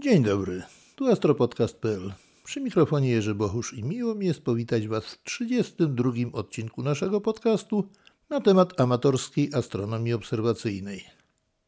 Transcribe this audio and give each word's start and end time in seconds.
Dzień 0.00 0.22
dobry, 0.22 0.62
tu 0.96 1.06
astropodcast.pl. 1.06 2.12
Przy 2.44 2.60
mikrofonie 2.60 3.08
Jerzy 3.08 3.34
Bochusz 3.34 3.74
i 3.74 3.84
miło 3.84 4.14
mi 4.14 4.26
jest 4.26 4.42
powitać 4.42 4.88
Was 4.88 5.04
w 5.04 5.22
32 5.22 6.10
odcinku 6.32 6.82
naszego 6.82 7.20
podcastu 7.20 7.88
na 8.30 8.40
temat 8.40 8.80
amatorskiej 8.80 9.50
astronomii 9.54 10.12
obserwacyjnej. 10.12 11.04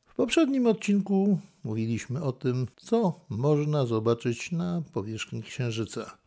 W 0.06 0.14
poprzednim 0.14 0.66
odcinku 0.66 1.38
mówiliśmy 1.64 2.22
o 2.22 2.32
tym, 2.32 2.66
co 2.76 3.20
można 3.28 3.86
zobaczyć 3.86 4.52
na 4.52 4.82
powierzchni 4.92 5.42
Księżyca. 5.42 6.18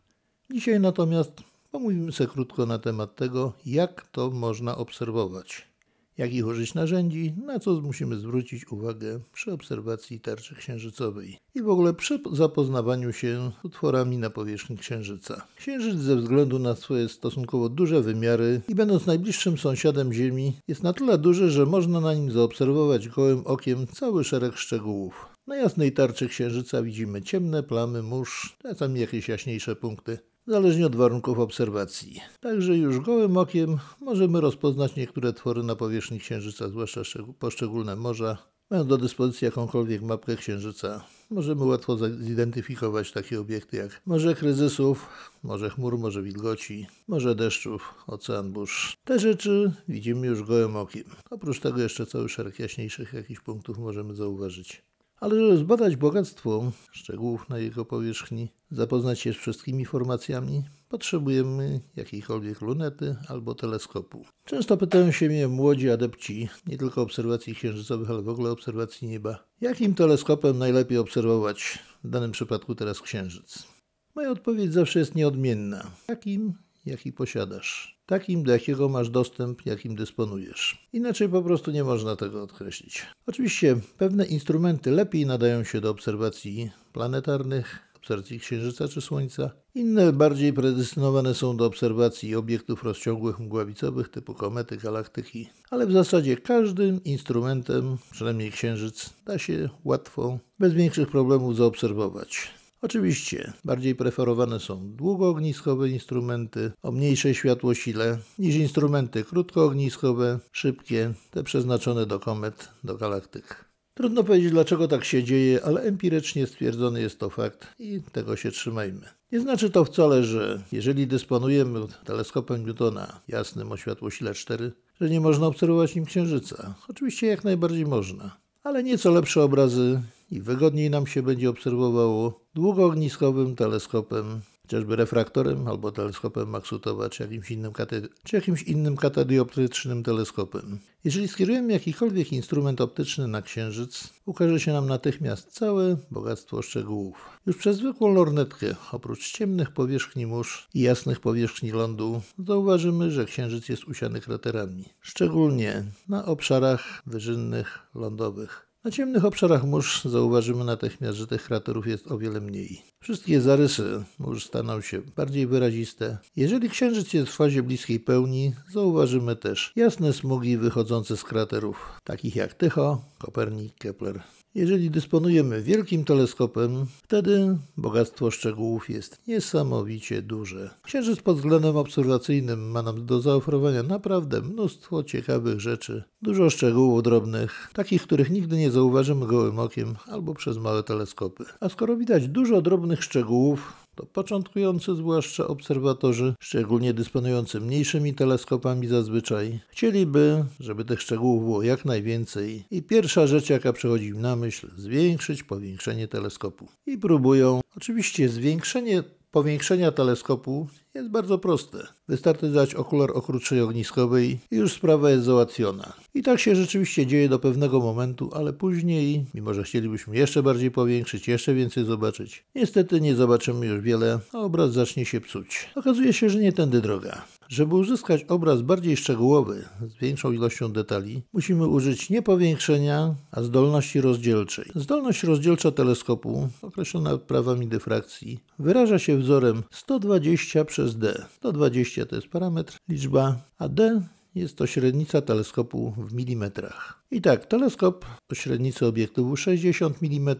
Dzisiaj 0.50 0.80
natomiast 0.80 1.32
pomówimy 1.70 2.12
sobie 2.12 2.30
krótko 2.30 2.66
na 2.66 2.78
temat 2.78 3.16
tego, 3.16 3.52
jak 3.66 4.06
to 4.06 4.30
można 4.30 4.76
obserwować 4.76 5.73
jakich 6.18 6.46
użyć 6.46 6.74
narzędzi, 6.74 7.34
na 7.46 7.58
co 7.58 7.80
musimy 7.80 8.16
zwrócić 8.16 8.72
uwagę 8.72 9.20
przy 9.32 9.52
obserwacji 9.52 10.20
tarczy 10.20 10.54
księżycowej 10.54 11.38
i 11.54 11.62
w 11.62 11.68
ogóle 11.68 11.94
przy 11.94 12.20
zapoznawaniu 12.32 13.12
się 13.12 13.50
z 13.62 13.64
utworami 13.64 14.18
na 14.18 14.30
powierzchni 14.30 14.76
Księżyca. 14.76 15.46
Księżyc 15.56 15.98
ze 16.00 16.16
względu 16.16 16.58
na 16.58 16.74
swoje 16.74 17.08
stosunkowo 17.08 17.68
duże 17.68 18.02
wymiary 18.02 18.60
i 18.68 18.74
będąc 18.74 19.06
najbliższym 19.06 19.58
sąsiadem 19.58 20.12
Ziemi 20.12 20.56
jest 20.68 20.82
na 20.82 20.92
tyle 20.92 21.18
duży, 21.18 21.50
że 21.50 21.66
można 21.66 22.00
na 22.00 22.14
nim 22.14 22.30
zaobserwować 22.30 23.08
gołym 23.08 23.42
okiem 23.44 23.86
cały 23.86 24.24
szereg 24.24 24.56
szczegółów. 24.56 25.26
Na 25.46 25.56
jasnej 25.56 25.92
tarczy 25.92 26.28
Księżyca 26.28 26.82
widzimy 26.82 27.22
ciemne 27.22 27.62
plamy 27.62 28.02
mórz, 28.02 28.56
czasami 28.62 29.00
jakieś 29.00 29.28
jaśniejsze 29.28 29.76
punkty 29.76 30.18
zależnie 30.46 30.86
od 30.86 30.96
warunków 30.96 31.38
obserwacji. 31.38 32.20
Także 32.40 32.76
już 32.76 33.00
gołym 33.00 33.36
okiem 33.36 33.78
możemy 34.00 34.40
rozpoznać 34.40 34.96
niektóre 34.96 35.32
twory 35.32 35.62
na 35.62 35.76
powierzchni 35.76 36.20
Księżyca, 36.20 36.68
zwłaszcza 36.68 37.00
poszczególne 37.38 37.96
morza. 37.96 38.38
Mając 38.70 38.88
do 38.88 38.98
dyspozycji 38.98 39.44
jakąkolwiek 39.44 40.02
mapkę 40.02 40.36
Księżyca, 40.36 41.04
możemy 41.30 41.64
łatwo 41.64 41.96
zidentyfikować 41.96 43.12
takie 43.12 43.40
obiekty 43.40 43.76
jak 43.76 44.00
Morze 44.06 44.34
Kryzysów, 44.34 45.08
Morze 45.42 45.70
Chmur, 45.70 45.98
Morze 45.98 46.22
Wilgoci, 46.22 46.86
Morze 47.08 47.34
Deszczów, 47.34 47.94
Ocean 48.06 48.52
Burz. 48.52 48.96
Te 49.04 49.18
rzeczy 49.18 49.72
widzimy 49.88 50.26
już 50.26 50.42
gołym 50.42 50.76
okiem. 50.76 51.04
Oprócz 51.30 51.60
tego 51.60 51.80
jeszcze 51.80 52.06
cały 52.06 52.28
szereg 52.28 52.58
jaśniejszych 52.58 53.12
jakichś 53.12 53.40
punktów 53.40 53.78
możemy 53.78 54.14
zauważyć. 54.14 54.82
Ale 55.24 55.40
żeby 55.40 55.56
zbadać 55.56 55.96
bogactwo 55.96 56.72
szczegółów 56.92 57.48
na 57.48 57.58
jego 57.58 57.84
powierzchni, 57.84 58.48
zapoznać 58.70 59.20
się 59.20 59.32
z 59.32 59.36
wszystkimi 59.36 59.84
formacjami, 59.84 60.62
potrzebujemy 60.88 61.80
jakiejkolwiek 61.96 62.60
lunety 62.60 63.16
albo 63.28 63.54
teleskopu. 63.54 64.24
Często 64.44 64.76
pytają 64.76 65.12
się 65.12 65.28
mnie 65.28 65.48
młodzi 65.48 65.90
adepci, 65.90 66.48
nie 66.66 66.78
tylko 66.78 67.02
obserwacji 67.02 67.54
księżycowych, 67.54 68.10
ale 68.10 68.22
w 68.22 68.28
ogóle 68.28 68.50
obserwacji 68.50 69.08
nieba, 69.08 69.44
jakim 69.60 69.94
teleskopem 69.94 70.58
najlepiej 70.58 70.98
obserwować, 70.98 71.78
w 72.04 72.10
danym 72.10 72.32
przypadku 72.32 72.74
teraz 72.74 73.00
księżyc. 73.00 73.66
Moja 74.14 74.30
odpowiedź 74.30 74.72
zawsze 74.72 74.98
jest 74.98 75.14
nieodmienna. 75.14 75.90
Takim, 76.06 76.54
jaki 76.86 77.12
posiadasz 77.12 77.93
takim, 78.06 78.42
do 78.42 78.52
jakiego 78.52 78.88
masz 78.88 79.10
dostęp, 79.10 79.66
jakim 79.66 79.96
dysponujesz. 79.96 80.88
Inaczej 80.92 81.28
po 81.28 81.42
prostu 81.42 81.70
nie 81.70 81.84
można 81.84 82.16
tego 82.16 82.42
odkreślić. 82.42 83.06
Oczywiście 83.26 83.76
pewne 83.98 84.24
instrumenty 84.24 84.90
lepiej 84.90 85.26
nadają 85.26 85.64
się 85.64 85.80
do 85.80 85.90
obserwacji 85.90 86.70
planetarnych, 86.92 87.78
obserwacji 87.96 88.40
Księżyca 88.40 88.88
czy 88.88 89.00
Słońca. 89.00 89.50
Inne 89.74 90.12
bardziej 90.12 90.52
predestynowane 90.52 91.34
są 91.34 91.56
do 91.56 91.66
obserwacji 91.66 92.34
obiektów 92.34 92.82
rozciągłych 92.82 93.38
mgławicowych 93.38 94.08
typu 94.08 94.34
komety, 94.34 94.76
galaktyki. 94.76 95.48
Ale 95.70 95.86
w 95.86 95.92
zasadzie 95.92 96.36
każdym 96.36 97.04
instrumentem, 97.04 97.96
przynajmniej 98.10 98.52
Księżyc, 98.52 99.10
da 99.26 99.38
się 99.38 99.68
łatwo, 99.84 100.38
bez 100.58 100.72
większych 100.72 101.08
problemów 101.08 101.56
zaobserwować. 101.56 102.50
Oczywiście 102.84 103.52
bardziej 103.64 103.94
preferowane 103.94 104.60
są 104.60 104.96
długoogniskowe 104.96 105.88
instrumenty 105.88 106.72
o 106.82 106.92
mniejszej 106.92 107.34
światłosile 107.34 108.18
niż 108.38 108.54
instrumenty 108.54 109.24
krótkoogniskowe, 109.24 110.38
szybkie, 110.52 111.14
te 111.30 111.44
przeznaczone 111.44 112.06
do 112.06 112.20
komet, 112.20 112.68
do 112.84 112.96
galaktyk. 112.96 113.64
Trudno 113.94 114.24
powiedzieć, 114.24 114.50
dlaczego 114.50 114.88
tak 114.88 115.04
się 115.04 115.24
dzieje, 115.24 115.64
ale 115.64 115.82
empirycznie 115.82 116.46
stwierdzony 116.46 117.00
jest 117.00 117.18
to 117.18 117.30
fakt 117.30 117.66
i 117.78 118.00
tego 118.12 118.36
się 118.36 118.50
trzymajmy. 118.50 119.08
Nie 119.32 119.40
znaczy 119.40 119.70
to 119.70 119.84
wcale, 119.84 120.24
że 120.24 120.62
jeżeli 120.72 121.06
dysponujemy 121.06 121.80
teleskopem 122.04 122.66
Newtona 122.66 123.20
jasnym 123.28 123.72
o 123.72 123.76
światłosile 123.76 124.34
4, 124.34 124.72
że 125.00 125.10
nie 125.10 125.20
można 125.20 125.46
obserwować 125.46 125.94
nim 125.94 126.04
Księżyca. 126.04 126.74
Oczywiście 126.88 127.26
jak 127.26 127.44
najbardziej 127.44 127.86
można, 127.86 128.43
ale 128.64 128.82
nieco 128.82 129.10
lepsze 129.10 129.42
obrazy 129.42 130.02
i 130.30 130.40
wygodniej 130.40 130.90
nam 130.90 131.06
się 131.06 131.22
będzie 131.22 131.50
obserwowało 131.50 132.40
długoogniskowym 132.54 133.56
teleskopem, 133.56 134.40
chociażby 134.64 134.96
refraktorem 134.96 135.68
albo 135.68 135.92
teleskopem 135.92 136.48
Maxutowa, 136.48 137.10
czy 137.10 137.22
jakimś 137.22 137.50
innym, 137.50 137.72
katedy- 137.72 138.08
czy 138.24 138.36
jakimś 138.36 138.62
innym 138.62 138.96
katadioptrycznym 138.96 140.02
teleskopem. 140.02 140.78
Jeżeli 141.04 141.28
skierujemy 141.28 141.72
jakikolwiek 141.72 142.32
instrument 142.32 142.80
optyczny 142.80 143.28
na 143.28 143.42
Księżyc, 143.42 144.08
ukaże 144.26 144.60
się 144.60 144.72
nam 144.72 144.86
natychmiast 144.86 145.52
całe 145.52 145.96
bogactwo 146.10 146.62
szczegółów. 146.62 147.16
Już 147.46 147.56
przez 147.56 147.76
zwykłą 147.76 148.14
lornetkę, 148.14 148.74
oprócz 148.92 149.32
ciemnych 149.32 149.70
powierzchni 149.70 150.26
mórz 150.26 150.68
i 150.74 150.80
jasnych 150.80 151.20
powierzchni 151.20 151.70
lądu, 151.70 152.20
zauważymy, 152.46 153.10
że 153.10 153.24
Księżyc 153.24 153.68
jest 153.68 153.84
usiany 153.84 154.20
kraterami, 154.20 154.84
szczególnie 155.00 155.84
na 156.08 156.24
obszarach 156.24 157.02
wyżynnych 157.06 157.78
lądowych. 157.94 158.63
Na 158.84 158.90
ciemnych 158.90 159.24
obszarach 159.24 159.64
mórz 159.64 160.04
zauważymy 160.04 160.64
natychmiast, 160.64 161.18
że 161.18 161.26
tych 161.26 161.44
kraterów 161.44 161.86
jest 161.86 162.12
o 162.12 162.18
wiele 162.18 162.40
mniej. 162.40 162.82
Wszystkie 163.00 163.40
zarysy 163.40 164.04
mórz 164.18 164.46
staną 164.46 164.80
się 164.80 165.02
bardziej 165.16 165.46
wyraziste. 165.46 166.18
Jeżeli 166.36 166.70
księżyc 166.70 167.12
jest 167.12 167.32
w 167.32 167.36
fazie 167.36 167.62
bliskiej 167.62 168.00
pełni, 168.00 168.52
zauważymy 168.72 169.36
też 169.36 169.72
jasne 169.76 170.12
smugi 170.12 170.56
wychodzące 170.56 171.16
z 171.16 171.24
kraterów, 171.24 172.00
takich 172.04 172.36
jak 172.36 172.54
Tycho, 172.54 173.04
Kopernik, 173.18 173.74
Kepler 173.78 174.22
jeżeli 174.54 174.90
dysponujemy 174.90 175.62
wielkim 175.62 176.04
teleskopem, 176.04 176.86
wtedy 177.02 177.58
bogactwo 177.76 178.30
szczegółów 178.30 178.90
jest 178.90 179.18
niesamowicie 179.28 180.22
duże. 180.22 180.70
Księżyc 180.82 181.20
pod 181.20 181.36
względem 181.36 181.76
obserwacyjnym 181.76 182.70
ma 182.70 182.82
nam 182.82 183.06
do 183.06 183.20
zaoferowania 183.20 183.82
naprawdę 183.82 184.40
mnóstwo 184.40 185.04
ciekawych 185.04 185.60
rzeczy, 185.60 186.04
dużo 186.22 186.50
szczegółów 186.50 187.02
drobnych, 187.02 187.70
takich, 187.72 188.02
których 188.02 188.30
nigdy 188.30 188.56
nie 188.56 188.70
zauważymy 188.70 189.26
gołym 189.26 189.58
okiem 189.58 189.94
albo 190.06 190.34
przez 190.34 190.58
małe 190.58 190.82
teleskopy. 190.82 191.44
A 191.60 191.68
skoro 191.68 191.96
widać 191.96 192.28
dużo 192.28 192.62
drobnych 192.62 193.04
szczegółów, 193.04 193.83
to 193.94 194.06
początkujący, 194.06 194.94
zwłaszcza 194.94 195.46
obserwatorzy, 195.46 196.34
szczególnie 196.40 196.94
dysponujący 196.94 197.60
mniejszymi 197.60 198.14
teleskopami 198.14 198.86
zazwyczaj, 198.86 199.60
chcieliby, 199.68 200.44
żeby 200.60 200.84
tych 200.84 201.02
szczegółów 201.02 201.42
było 201.42 201.62
jak 201.62 201.84
najwięcej 201.84 202.64
i 202.70 202.82
pierwsza 202.82 203.26
rzecz, 203.26 203.50
jaka 203.50 203.72
przychodzi 203.72 204.06
im 204.06 204.20
na 204.20 204.36
myśl, 204.36 204.68
zwiększyć 204.76 205.42
powiększenie 205.42 206.08
teleskopu. 206.08 206.68
I 206.86 206.98
próbują, 206.98 207.60
oczywiście 207.76 208.28
zwiększenie 208.28 209.02
powiększenia 209.34 209.92
teleskopu 209.92 210.66
jest 210.94 211.10
bardzo 211.10 211.38
proste. 211.38 211.78
Wystarczy 212.08 212.48
dać 212.48 212.74
okular 212.74 213.10
o 213.14 213.22
krótszej 213.22 213.60
ogniskowej 213.60 214.38
i 214.50 214.56
już 214.56 214.72
sprawa 214.72 215.10
jest 215.10 215.24
załatwiona. 215.24 215.92
I 216.14 216.22
tak 216.22 216.40
się 216.40 216.56
rzeczywiście 216.56 217.06
dzieje 217.06 217.28
do 217.28 217.38
pewnego 217.38 217.80
momentu, 217.80 218.30
ale 218.34 218.52
później, 218.52 219.26
mimo 219.34 219.54
że 219.54 219.62
chcielibyśmy 219.62 220.16
jeszcze 220.16 220.42
bardziej 220.42 220.70
powiększyć, 220.70 221.28
jeszcze 221.28 221.54
więcej 221.54 221.84
zobaczyć, 221.84 222.44
niestety 222.54 223.00
nie 223.00 223.14
zobaczymy 223.14 223.66
już 223.66 223.80
wiele, 223.80 224.18
a 224.32 224.38
obraz 224.38 224.72
zacznie 224.72 225.04
się 225.04 225.20
psuć. 225.20 225.70
Okazuje 225.74 226.12
się, 226.12 226.30
że 226.30 226.38
nie 226.38 226.52
tędy 226.52 226.80
droga. 226.80 227.24
Żeby 227.54 227.74
uzyskać 227.74 228.24
obraz 228.24 228.62
bardziej 228.62 228.96
szczegółowy, 228.96 229.64
z 229.88 229.94
większą 229.94 230.32
ilością 230.32 230.72
detali, 230.72 231.22
musimy 231.32 231.66
użyć 231.66 232.10
nie 232.10 232.22
powiększenia, 232.22 233.14
a 233.32 233.42
zdolności 233.42 234.00
rozdzielczej. 234.00 234.64
Zdolność 234.74 235.22
rozdzielcza 235.22 235.70
teleskopu, 235.70 236.48
określona 236.62 237.18
prawami 237.18 237.68
dyfrakcji, 237.68 238.40
wyraża 238.58 238.98
się 238.98 239.18
wzorem 239.18 239.62
120 239.70 240.64
przez 240.64 240.98
d. 240.98 241.26
120 241.36 242.06
to 242.06 242.16
jest 242.16 242.28
parametr, 242.28 242.76
liczba, 242.88 243.36
a 243.58 243.68
d 243.68 244.02
jest 244.34 244.56
to 244.56 244.66
średnica 244.66 245.20
teleskopu 245.20 245.94
w 245.98 246.14
milimetrach. 246.14 247.03
I 247.14 247.20
tak, 247.20 247.46
teleskop 247.46 248.04
o 248.32 248.34
średnicy 248.34 248.86
obiektywu 248.86 249.36
60 249.36 249.96
mm 250.02 250.36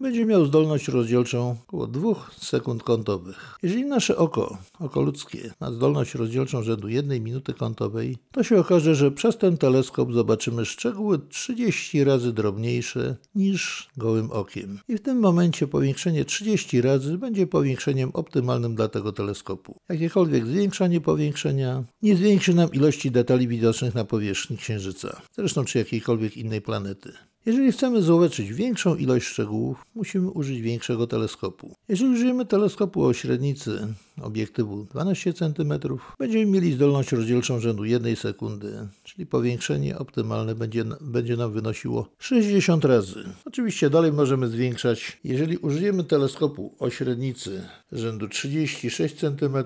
będzie 0.00 0.26
miał 0.26 0.46
zdolność 0.46 0.88
rozdzielczą 0.88 1.56
około 1.68 1.86
2 1.86 2.30
sekund 2.38 2.82
kątowych. 2.82 3.56
Jeżeli 3.62 3.84
nasze 3.84 4.16
oko, 4.16 4.58
oko 4.78 5.02
ludzkie, 5.02 5.50
ma 5.60 5.72
zdolność 5.72 6.14
rozdzielczą 6.14 6.62
rzędu 6.62 6.88
1 6.88 7.24
minuty 7.24 7.54
kątowej, 7.54 8.16
to 8.32 8.42
się 8.42 8.60
okaże, 8.60 8.94
że 8.94 9.10
przez 9.10 9.38
ten 9.38 9.58
teleskop 9.58 10.12
zobaczymy 10.12 10.64
szczegóły 10.64 11.18
30 11.18 12.04
razy 12.04 12.32
drobniejsze 12.32 13.16
niż 13.34 13.88
gołym 13.96 14.30
okiem. 14.30 14.78
I 14.88 14.96
w 14.96 15.02
tym 15.02 15.18
momencie 15.18 15.66
powiększenie 15.66 16.24
30 16.24 16.80
razy 16.80 17.18
będzie 17.18 17.46
powiększeniem 17.46 18.10
optymalnym 18.14 18.74
dla 18.74 18.88
tego 18.88 19.12
teleskopu. 19.12 19.76
Jakiekolwiek 19.88 20.46
zwiększanie 20.46 21.00
powiększenia 21.00 21.84
nie 22.02 22.16
zwiększy 22.16 22.54
nam 22.54 22.72
ilości 22.72 23.10
detali 23.10 23.48
widocznych 23.48 23.94
na 23.94 24.04
powierzchni 24.04 24.56
Księżyca. 24.56 25.22
Zresztą 25.36 25.64
czy 25.64 25.78
jakiejkolwiek 25.78 26.17
jakiejkolwiek 26.18 26.36
innej 26.36 26.60
planety. 26.60 27.12
Jeżeli 27.46 27.72
chcemy 27.72 28.02
zobaczyć 28.02 28.52
większą 28.52 28.96
ilość 28.96 29.26
szczegółów, 29.26 29.82
musimy 29.94 30.30
użyć 30.30 30.60
większego 30.60 31.06
teleskopu. 31.06 31.74
Jeżeli 31.88 32.12
użyjemy 32.12 32.46
teleskopu 32.46 33.04
o 33.04 33.14
średnicy 33.14 33.94
obiektywu 34.22 34.84
12 34.84 35.32
cm, 35.32 35.72
będziemy 36.18 36.46
mieli 36.46 36.72
zdolność 36.72 37.12
rozdzielczą 37.12 37.60
rzędu 37.60 37.84
1 37.84 38.16
sekundy, 38.16 38.88
czyli 39.04 39.26
powiększenie 39.26 39.98
optymalne 39.98 40.54
będzie, 40.54 40.84
będzie 41.00 41.36
nam 41.36 41.52
wynosiło 41.52 42.08
60 42.18 42.84
razy. 42.84 43.24
Oczywiście 43.44 43.90
dalej 43.90 44.12
możemy 44.12 44.48
zwiększać. 44.48 45.18
Jeżeli 45.24 45.56
użyjemy 45.56 46.04
teleskopu 46.04 46.74
o 46.78 46.90
średnicy 46.90 47.62
rzędu 47.92 48.28
36 48.28 49.16
cm, 49.16 49.56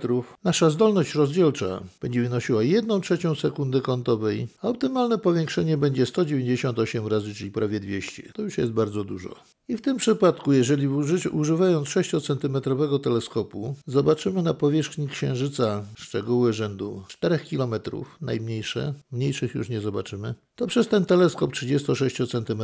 nasza 0.44 0.70
zdolność 0.70 1.14
rozdzielcza 1.14 1.82
będzie 2.00 2.22
wynosiła 2.22 2.62
1 2.62 3.00
trzecią 3.00 3.34
sekundy 3.34 3.80
kątowej, 3.80 4.48
a 4.62 4.68
optymalne 4.68 5.18
powiększenie 5.18 5.76
będzie 5.76 6.06
198 6.06 7.06
razy, 7.06 7.34
czyli 7.34 7.50
prawie 7.50 7.80
200. 7.80 8.32
To 8.32 8.42
już 8.42 8.58
jest 8.58 8.72
bardzo 8.72 9.04
dużo. 9.04 9.34
I 9.68 9.76
w 9.76 9.80
tym 9.80 9.96
przypadku, 9.96 10.52
jeżeli 10.52 10.88
używając 11.32 11.88
6 11.88 12.10
cm 12.10 12.56
teleskopu 13.02 13.74
zobaczymy 13.86 14.41
na 14.42 14.54
powierzchni 14.54 15.08
Księżyca 15.08 15.84
szczegóły 15.94 16.52
rzędu 16.52 17.04
4 17.08 17.38
km, 17.38 17.74
najmniejsze, 18.20 18.94
mniejszych 19.12 19.54
już 19.54 19.68
nie 19.68 19.80
zobaczymy, 19.80 20.34
to 20.56 20.66
przez 20.66 20.88
ten 20.88 21.04
teleskop 21.04 21.52
36 21.52 22.16
cm 22.16 22.62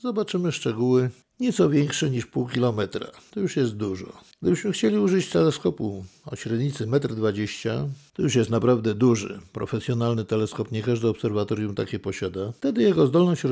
zobaczymy 0.00 0.52
szczegóły 0.52 1.10
nieco 1.40 1.70
większe 1.70 2.10
niż 2.10 2.26
pół 2.26 2.48
kilometra. 2.48 3.06
To 3.30 3.40
już 3.40 3.56
jest 3.56 3.76
dużo. 3.76 4.12
Gdybyśmy 4.42 4.72
chcieli 4.72 4.98
użyć 4.98 5.30
teleskopu 5.30 6.04
o 6.30 6.36
średnicy 6.36 6.86
1,20 6.86 7.70
m, 7.70 7.92
to 8.12 8.22
już 8.22 8.34
jest 8.34 8.50
naprawdę 8.50 8.94
duży, 8.94 9.38
profesjonalny 9.52 10.24
teleskop, 10.24 10.72
nie 10.72 10.82
każde 10.82 11.08
obserwatorium 11.08 11.74
takie 11.74 11.98
posiada. 11.98 12.52
Wtedy 12.52 12.82
jego 12.82 13.06
zdolność 13.06 13.42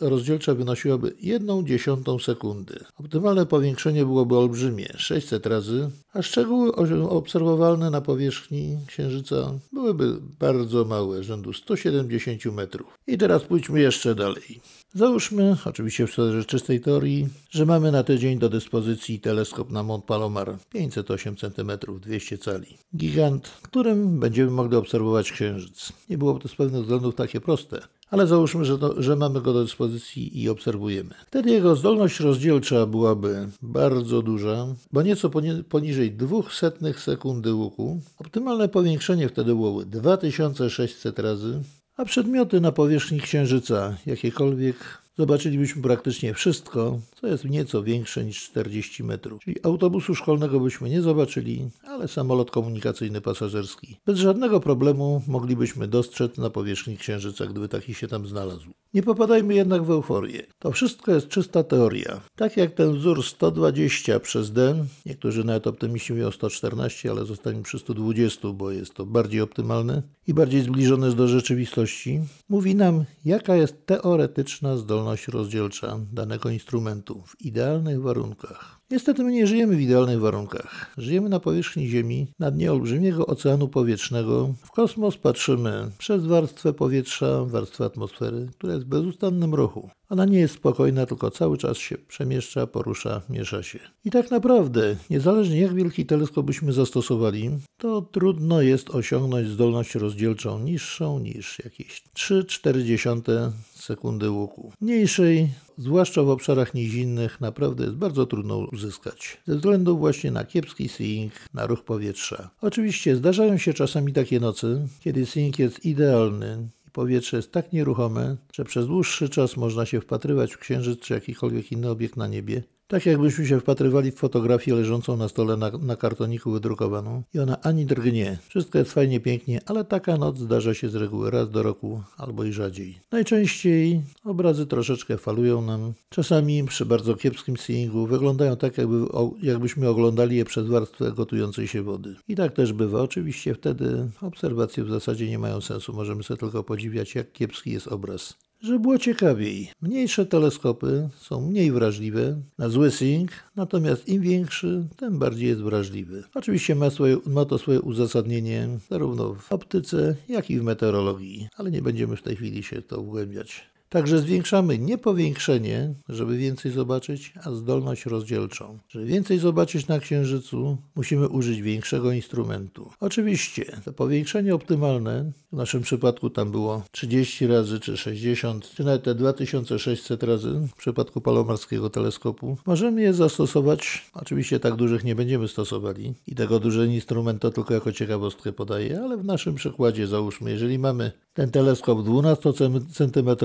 rozdzielcza 0.00 0.54
wynosiłaby 0.54 1.14
1 1.20 1.66
dziesiątą 1.66 2.18
sekundy. 2.18 2.78
Optymalne 2.98 3.46
powiększenie 3.46 4.04
byłoby 4.04 4.36
olbrzymie, 4.36 4.88
600 4.96 5.46
razy, 5.46 5.90
a 6.12 6.22
szczegóły 6.22 6.72
obserwowalne 7.08 7.90
na 7.90 8.00
powierzchni 8.00 8.78
Księżyca 8.86 9.52
byłyby 9.72 10.16
bardzo 10.40 10.84
małe, 10.84 11.22
rzędu 11.22 11.52
170 11.52 12.44
metrów. 12.44 12.98
I 13.06 13.18
teraz 13.18 13.42
pójdźmy 13.42 13.80
jeszcze 13.80 14.14
dalej. 14.14 14.60
Załóżmy, 14.96 15.56
oczywiście 15.64 16.06
w 16.06 16.10
sferze 16.12 16.44
czystej 16.44 16.80
teorii, 16.80 17.28
że 17.50 17.66
mamy 17.66 17.92
na 17.92 18.02
tydzień 18.02 18.38
do 18.38 18.48
dyspozycji 18.48 19.20
teleskop 19.20 19.70
na 19.70 19.82
Mont 19.82 20.04
Palomar 20.04 20.56
508 20.72 21.36
cm, 21.36 21.70
200 22.00 22.23
cali. 22.38 22.78
Gigant, 22.96 23.48
którym 23.62 24.20
będziemy 24.20 24.50
mogli 24.50 24.76
obserwować 24.76 25.32
Księżyc. 25.32 25.92
Nie 26.10 26.18
byłoby 26.18 26.40
to 26.40 26.48
z 26.48 26.54
pewnych 26.54 26.82
względów 26.82 27.14
takie 27.14 27.40
proste, 27.40 27.80
ale 28.10 28.26
załóżmy, 28.26 28.64
że, 28.64 28.78
to, 28.78 29.02
że 29.02 29.16
mamy 29.16 29.40
go 29.40 29.52
do 29.52 29.64
dyspozycji 29.64 30.42
i 30.42 30.48
obserwujemy. 30.48 31.14
Wtedy 31.26 31.50
jego 31.50 31.76
zdolność 31.76 32.20
rozdzielcza 32.20 32.86
byłaby 32.86 33.48
bardzo 33.62 34.22
duża, 34.22 34.66
bo 34.92 35.02
nieco 35.02 35.30
poniżej 35.68 36.12
200 36.12 36.72
sekundy 36.96 37.54
łuku. 37.54 38.00
Optymalne 38.18 38.68
powiększenie 38.68 39.28
wtedy 39.28 39.54
byłoby 39.54 39.86
2600 39.86 41.18
razy, 41.18 41.62
a 41.96 42.04
przedmioty 42.04 42.60
na 42.60 42.72
powierzchni 42.72 43.20
Księżyca, 43.20 43.96
jakiekolwiek 44.06 45.03
zobaczylibyśmy 45.18 45.82
praktycznie 45.82 46.34
wszystko, 46.34 46.98
co 47.20 47.26
jest 47.26 47.44
nieco 47.44 47.82
większe 47.82 48.24
niż 48.24 48.44
40 48.44 49.04
metrów. 49.04 49.42
Czyli 49.42 49.56
autobusu 49.62 50.14
szkolnego 50.14 50.60
byśmy 50.60 50.90
nie 50.90 51.02
zobaczyli, 51.02 51.68
ale 51.86 52.08
samolot 52.08 52.50
komunikacyjny 52.50 53.20
pasażerski. 53.20 53.96
Bez 54.06 54.18
żadnego 54.18 54.60
problemu 54.60 55.22
moglibyśmy 55.26 55.88
dostrzec 55.88 56.38
na 56.38 56.50
powierzchni 56.50 56.96
Księżyca, 56.96 57.46
gdyby 57.46 57.68
taki 57.68 57.94
się 57.94 58.08
tam 58.08 58.26
znalazł. 58.26 58.70
Nie 58.94 59.02
popadajmy 59.02 59.54
jednak 59.54 59.82
w 59.82 59.90
euforię. 59.90 60.42
To 60.58 60.72
wszystko 60.72 61.12
jest 61.12 61.28
czysta 61.28 61.64
teoria. 61.64 62.20
Tak 62.36 62.56
jak 62.56 62.74
ten 62.74 62.96
wzór 62.98 63.24
120 63.24 64.20
przez 64.20 64.52
D, 64.52 64.84
niektórzy 65.06 65.44
nawet 65.44 65.66
optymiści 65.66 66.12
mówią 66.12 66.30
114, 66.30 67.10
ale 67.10 67.24
zostańmy 67.24 67.62
przy 67.62 67.78
120, 67.78 68.48
bo 68.48 68.70
jest 68.70 68.94
to 68.94 69.06
bardziej 69.06 69.40
optymalne 69.40 70.02
i 70.26 70.34
bardziej 70.34 70.62
zbliżone 70.62 71.12
do 71.12 71.28
rzeczywistości, 71.28 72.20
mówi 72.48 72.74
nam, 72.74 73.04
jaka 73.24 73.56
jest 73.56 73.86
teoretyczna 73.86 74.76
zdolność 74.76 75.03
zdolność 75.04 75.28
rozdzielcza 75.28 75.98
danego 76.12 76.50
instrumentu 76.50 77.22
w 77.26 77.40
idealnych 77.40 78.02
warunkach. 78.02 78.80
Niestety 78.90 79.24
my 79.24 79.32
nie 79.32 79.46
żyjemy 79.46 79.76
w 79.76 79.80
idealnych 79.80 80.20
warunkach. 80.20 80.92
Żyjemy 80.98 81.28
na 81.28 81.40
powierzchni 81.40 81.88
Ziemi, 81.88 82.26
na 82.38 82.50
dnie 82.50 82.72
olbrzymiego 82.72 83.26
oceanu 83.26 83.68
powietrznego. 83.68 84.54
W 84.64 84.70
kosmos 84.70 85.16
patrzymy 85.16 85.90
przez 85.98 86.26
warstwę 86.26 86.72
powietrza, 86.72 87.44
warstwę 87.44 87.84
atmosfery, 87.84 88.48
która 88.58 88.72
jest 88.72 88.84
w 88.84 88.88
bezustannym 88.88 89.54
ruchu. 89.54 89.90
Ona 90.08 90.24
nie 90.24 90.38
jest 90.38 90.54
spokojna, 90.54 91.06
tylko 91.06 91.30
cały 91.30 91.58
czas 91.58 91.76
się 91.76 91.98
przemieszcza, 91.98 92.66
porusza, 92.66 93.22
miesza 93.30 93.62
się. 93.62 93.78
I 94.04 94.10
tak 94.10 94.30
naprawdę, 94.30 94.96
niezależnie 95.10 95.60
jak 95.60 95.74
wielki 95.74 96.06
teleskop 96.06 96.46
byśmy 96.46 96.72
zastosowali, 96.72 97.50
to 97.78 98.02
trudno 98.02 98.62
jest 98.62 98.90
osiągnąć 98.90 99.48
zdolność 99.48 99.94
rozdzielczą 99.94 100.58
niższą 100.58 101.18
niż 101.18 101.58
jakieś 101.64 102.02
3,4 102.16 103.50
sekundy 103.84 104.30
łuku. 104.30 104.72
Mniejszej, 104.80 105.48
zwłaszcza 105.78 106.22
w 106.22 106.28
obszarach 106.28 106.74
nizinnych, 106.74 107.40
naprawdę 107.40 107.84
jest 107.84 107.96
bardzo 107.96 108.26
trudno 108.26 108.58
uzyskać. 108.58 109.38
Ze 109.46 109.56
względu 109.56 109.98
właśnie 109.98 110.30
na 110.30 110.44
kiepski 110.44 110.88
seeing, 110.88 111.32
na 111.54 111.66
ruch 111.66 111.84
powietrza. 111.84 112.50
Oczywiście 112.60 113.16
zdarzają 113.16 113.58
się 113.58 113.74
czasami 113.74 114.12
takie 114.12 114.40
nocy, 114.40 114.88
kiedy 115.00 115.26
seeing 115.26 115.58
jest 115.58 115.84
idealny, 115.84 116.68
powietrze 116.94 117.36
jest 117.36 117.52
tak 117.52 117.72
nieruchome, 117.72 118.36
że 118.52 118.64
przez 118.64 118.86
dłuższy 118.86 119.28
czas 119.28 119.56
można 119.56 119.86
się 119.86 120.00
wpatrywać 120.00 120.54
w 120.54 120.58
księżyc 120.58 121.00
czy 121.00 121.14
jakikolwiek 121.14 121.72
inny 121.72 121.90
obiekt 121.90 122.16
na 122.16 122.26
niebie 122.26 122.62
tak 122.86 123.06
jakbyśmy 123.06 123.46
się 123.46 123.60
wpatrywali 123.60 124.10
w 124.10 124.16
fotografię 124.16 124.74
leżącą 124.74 125.16
na 125.16 125.28
stole 125.28 125.56
na, 125.56 125.70
na, 125.70 125.96
kartoniku 125.96 126.50
wydrukowaną 126.50 127.22
i 127.34 127.38
ona 127.38 127.60
ani 127.60 127.86
drgnie. 127.86 128.38
Wszystko 128.48 128.78
jest 128.78 128.92
fajnie, 128.92 129.20
pięknie, 129.20 129.60
ale 129.66 129.84
taka 129.84 130.16
noc 130.16 130.38
zdarza 130.38 130.74
się 130.74 130.88
z 130.88 130.94
reguły 130.94 131.30
raz 131.30 131.50
do 131.50 131.62
roku 131.62 132.02
albo 132.16 132.44
i 132.44 132.52
rzadziej. 132.52 132.98
Najczęściej 133.12 134.02
obrazy 134.24 134.66
troszeczkę 134.66 135.18
falują 135.18 135.62
nam. 135.62 135.92
Czasami 136.08 136.64
przy 136.64 136.86
bardzo 136.86 137.14
kiepskim 137.14 137.56
seeingu 137.56 138.06
wyglądają 138.06 138.56
tak, 138.56 138.78
jakby, 138.78 139.06
jakbyśmy 139.42 139.88
oglądali 139.88 140.36
je 140.36 140.44
przez 140.44 140.66
warstwę 140.66 141.12
gotującej 141.12 141.68
się 141.68 141.82
wody. 141.82 142.14
I 142.28 142.36
tak 142.36 142.52
też 142.52 142.72
bywa. 142.72 143.02
Oczywiście 143.02 143.54
wtedy 143.54 144.10
obserwacje 144.20 144.84
w 144.84 144.90
zasadzie 144.90 145.30
nie 145.30 145.38
mają 145.38 145.60
sensu. 145.60 145.92
Możemy 145.92 146.22
sobie 146.22 146.40
tylko 146.40 146.64
podziwiać, 146.64 147.14
jak 147.14 147.32
kiepski 147.32 147.70
jest 147.70 147.88
obraz. 147.88 148.34
Żeby 148.64 148.78
było 148.78 148.98
ciekawiej, 148.98 149.70
mniejsze 149.82 150.26
teleskopy 150.26 151.08
są 151.16 151.40
mniej 151.50 151.72
wrażliwe 151.72 152.40
na 152.58 152.68
zły 152.68 152.90
sync, 152.90 153.30
natomiast 153.56 154.08
im 154.08 154.22
większy, 154.22 154.88
tym 154.96 155.18
bardziej 155.18 155.48
jest 155.48 155.62
wrażliwy. 155.62 156.24
Oczywiście 156.34 156.74
ma, 156.74 156.90
swoje, 156.90 157.16
ma 157.26 157.44
to 157.44 157.58
swoje 157.58 157.80
uzasadnienie 157.80 158.68
zarówno 158.90 159.34
w 159.34 159.52
optyce, 159.52 160.16
jak 160.28 160.50
i 160.50 160.60
w 160.60 160.62
meteorologii, 160.62 161.48
ale 161.56 161.70
nie 161.70 161.82
będziemy 161.82 162.16
w 162.16 162.22
tej 162.22 162.36
chwili 162.36 162.62
się 162.62 162.82
to 162.82 163.02
wgłębiać. 163.02 163.73
Także 163.94 164.18
zwiększamy 164.18 164.78
nie 164.78 164.98
powiększenie, 164.98 165.94
żeby 166.08 166.36
więcej 166.36 166.72
zobaczyć, 166.72 167.32
a 167.44 167.50
zdolność 167.50 168.06
rozdzielczą. 168.06 168.78
Żeby 168.88 169.04
więcej 169.04 169.38
zobaczyć 169.38 169.88
na 169.88 169.98
Księżycu, 169.98 170.76
musimy 170.94 171.28
użyć 171.28 171.62
większego 171.62 172.12
instrumentu. 172.12 172.90
Oczywiście 173.00 173.64
to 173.84 173.92
powiększenie 173.92 174.54
optymalne, 174.54 175.32
w 175.52 175.56
naszym 175.56 175.82
przypadku 175.82 176.30
tam 176.30 176.50
było 176.50 176.82
30 176.90 177.46
razy, 177.46 177.80
czy 177.80 177.96
60, 177.96 178.70
czy 178.70 178.84
nawet 178.84 179.02
te 179.02 179.14
2600 179.14 180.22
razy 180.22 180.50
w 180.50 180.72
przypadku 180.76 181.20
palomarskiego 181.20 181.90
teleskopu, 181.90 182.56
możemy 182.66 183.02
je 183.02 183.14
zastosować. 183.14 184.10
Oczywiście 184.14 184.60
tak 184.60 184.76
dużych 184.76 185.04
nie 185.04 185.14
będziemy 185.14 185.48
stosowali 185.48 186.14
i 186.26 186.34
tego 186.34 186.60
duży 186.60 186.86
instrument 186.86 187.42
to 187.42 187.50
tylko 187.50 187.74
jako 187.74 187.92
ciekawostkę 187.92 188.52
podaję, 188.52 189.00
ale 189.00 189.16
w 189.16 189.24
naszym 189.24 189.54
przykładzie 189.54 190.06
załóżmy, 190.06 190.50
jeżeli 190.50 190.78
mamy 190.78 191.12
ten 191.34 191.50
teleskop 191.50 192.02
12 192.02 192.52
cm, 192.92 193.36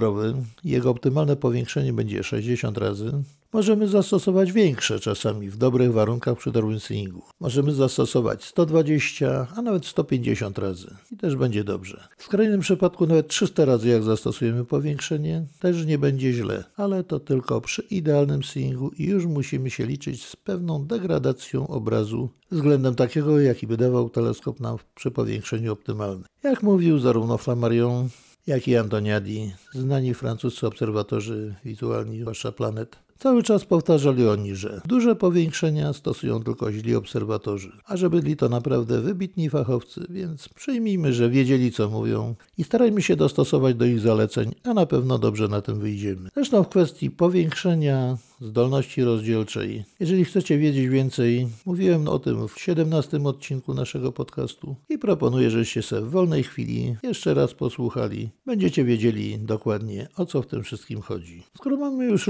jego 0.63 0.89
optymalne 0.89 1.36
powiększenie 1.36 1.93
będzie 1.93 2.24
60 2.24 2.77
razy. 2.77 3.12
Możemy 3.53 3.88
zastosować 3.88 4.51
większe 4.51 5.00
czasami 5.00 5.50
w 5.50 5.58
dobrych 5.58 5.93
warunkach 5.93 6.38
przy 6.38 6.51
dobrym 6.51 6.79
swingu. 6.79 7.22
Możemy 7.39 7.72
zastosować 7.72 8.43
120, 8.43 9.48
a 9.55 9.62
nawet 9.62 9.86
150 9.86 10.58
razy 10.58 10.96
i 11.12 11.17
też 11.17 11.36
będzie 11.36 11.63
dobrze. 11.63 12.08
W 12.17 12.24
skrajnym 12.24 12.60
przypadku 12.60 13.08
nawet 13.08 13.27
300 13.27 13.65
razy 13.65 13.89
jak 13.89 14.03
zastosujemy 14.03 14.65
powiększenie 14.65 15.46
też 15.60 15.86
nie 15.86 15.98
będzie 15.98 16.34
źle, 16.34 16.63
ale 16.77 17.03
to 17.03 17.19
tylko 17.19 17.62
przy 17.62 17.81
idealnym 17.81 18.43
swingu 18.43 18.89
i 18.89 19.05
już 19.05 19.25
musimy 19.25 19.69
się 19.69 19.86
liczyć 19.86 20.25
z 20.25 20.36
pewną 20.36 20.86
degradacją 20.86 21.67
obrazu 21.67 22.29
względem 22.51 22.96
takiego, 22.96 23.39
jaki 23.39 23.67
by 23.67 23.77
dawał 23.77 24.10
teleskop 24.10 24.60
nam 24.60 24.77
przy 24.96 25.12
powiększeniu 25.12 25.74
optymalnym. 25.74 26.25
Jak 26.43 26.63
mówił 26.63 27.00
zarówno 27.00 27.38
Flammarion, 27.38 28.10
jak 28.48 28.67
i 28.67 28.77
Antoniadi, 28.77 29.55
znani 29.74 30.13
francuscy 30.13 30.67
obserwatorzy 30.67 31.55
wizualni, 31.65 32.22
zwłaszcza 32.22 32.51
planet, 32.51 33.09
Cały 33.22 33.44
czas 33.44 33.66
powtarzali 33.66 34.28
oni, 34.28 34.56
że 34.56 34.82
duże 34.86 35.16
powiększenia 35.16 35.94
stosują 35.94 36.44
tylko 36.44 36.72
źli 36.72 36.96
obserwatorzy, 36.96 37.72
a 37.86 37.98
że 37.98 38.10
byli 38.10 38.38
to 38.38 38.50
naprawdę 38.50 39.02
wybitni 39.02 39.50
fachowcy, 39.50 40.06
więc 40.10 40.50
przyjmijmy, 40.50 41.14
że 41.14 41.30
wiedzieli 41.30 41.72
co 41.72 41.90
mówią 41.90 42.36
i 42.58 42.64
starajmy 42.64 43.02
się 43.02 43.16
dostosować 43.16 43.76
do 43.76 43.86
ich 43.86 44.00
zaleceń, 44.00 44.56
a 44.64 44.74
na 44.74 44.86
pewno 44.86 45.18
dobrze 45.18 45.48
na 45.48 45.62
tym 45.62 45.80
wyjdziemy. 45.80 46.30
Zresztą 46.36 46.64
w 46.64 46.70
kwestii 46.70 47.12
powiększenia 47.12 48.18
zdolności 48.42 49.04
rozdzielczej. 49.04 49.84
Jeżeli 50.00 50.26
chcecie 50.26 50.58
wiedzieć 50.58 50.88
więcej, 50.88 51.48
mówiłem 51.66 52.08
o 52.08 52.20
tym 52.20 52.48
w 52.48 52.60
17 52.60 53.24
odcinku 53.24 53.74
naszego 53.74 54.12
podcastu 54.12 54.76
i 54.90 54.98
proponuję, 54.98 55.50
żebyście 55.50 55.82
sobie 55.82 56.02
w 56.02 56.10
wolnej 56.10 56.44
chwili 56.44 56.96
jeszcze 57.04 57.34
raz 57.34 57.54
posłuchali. 57.54 58.30
Będziecie 58.46 58.84
wiedzieli 58.84 59.40
dokładnie 59.40 60.08
o 60.18 60.26
co 60.26 60.42
w 60.42 60.48
tym 60.48 60.64
wszystkim 60.64 61.02
chodzi. 61.02 61.44
Skoro 61.58 61.78
mamy 61.78 62.06
już 62.06 62.28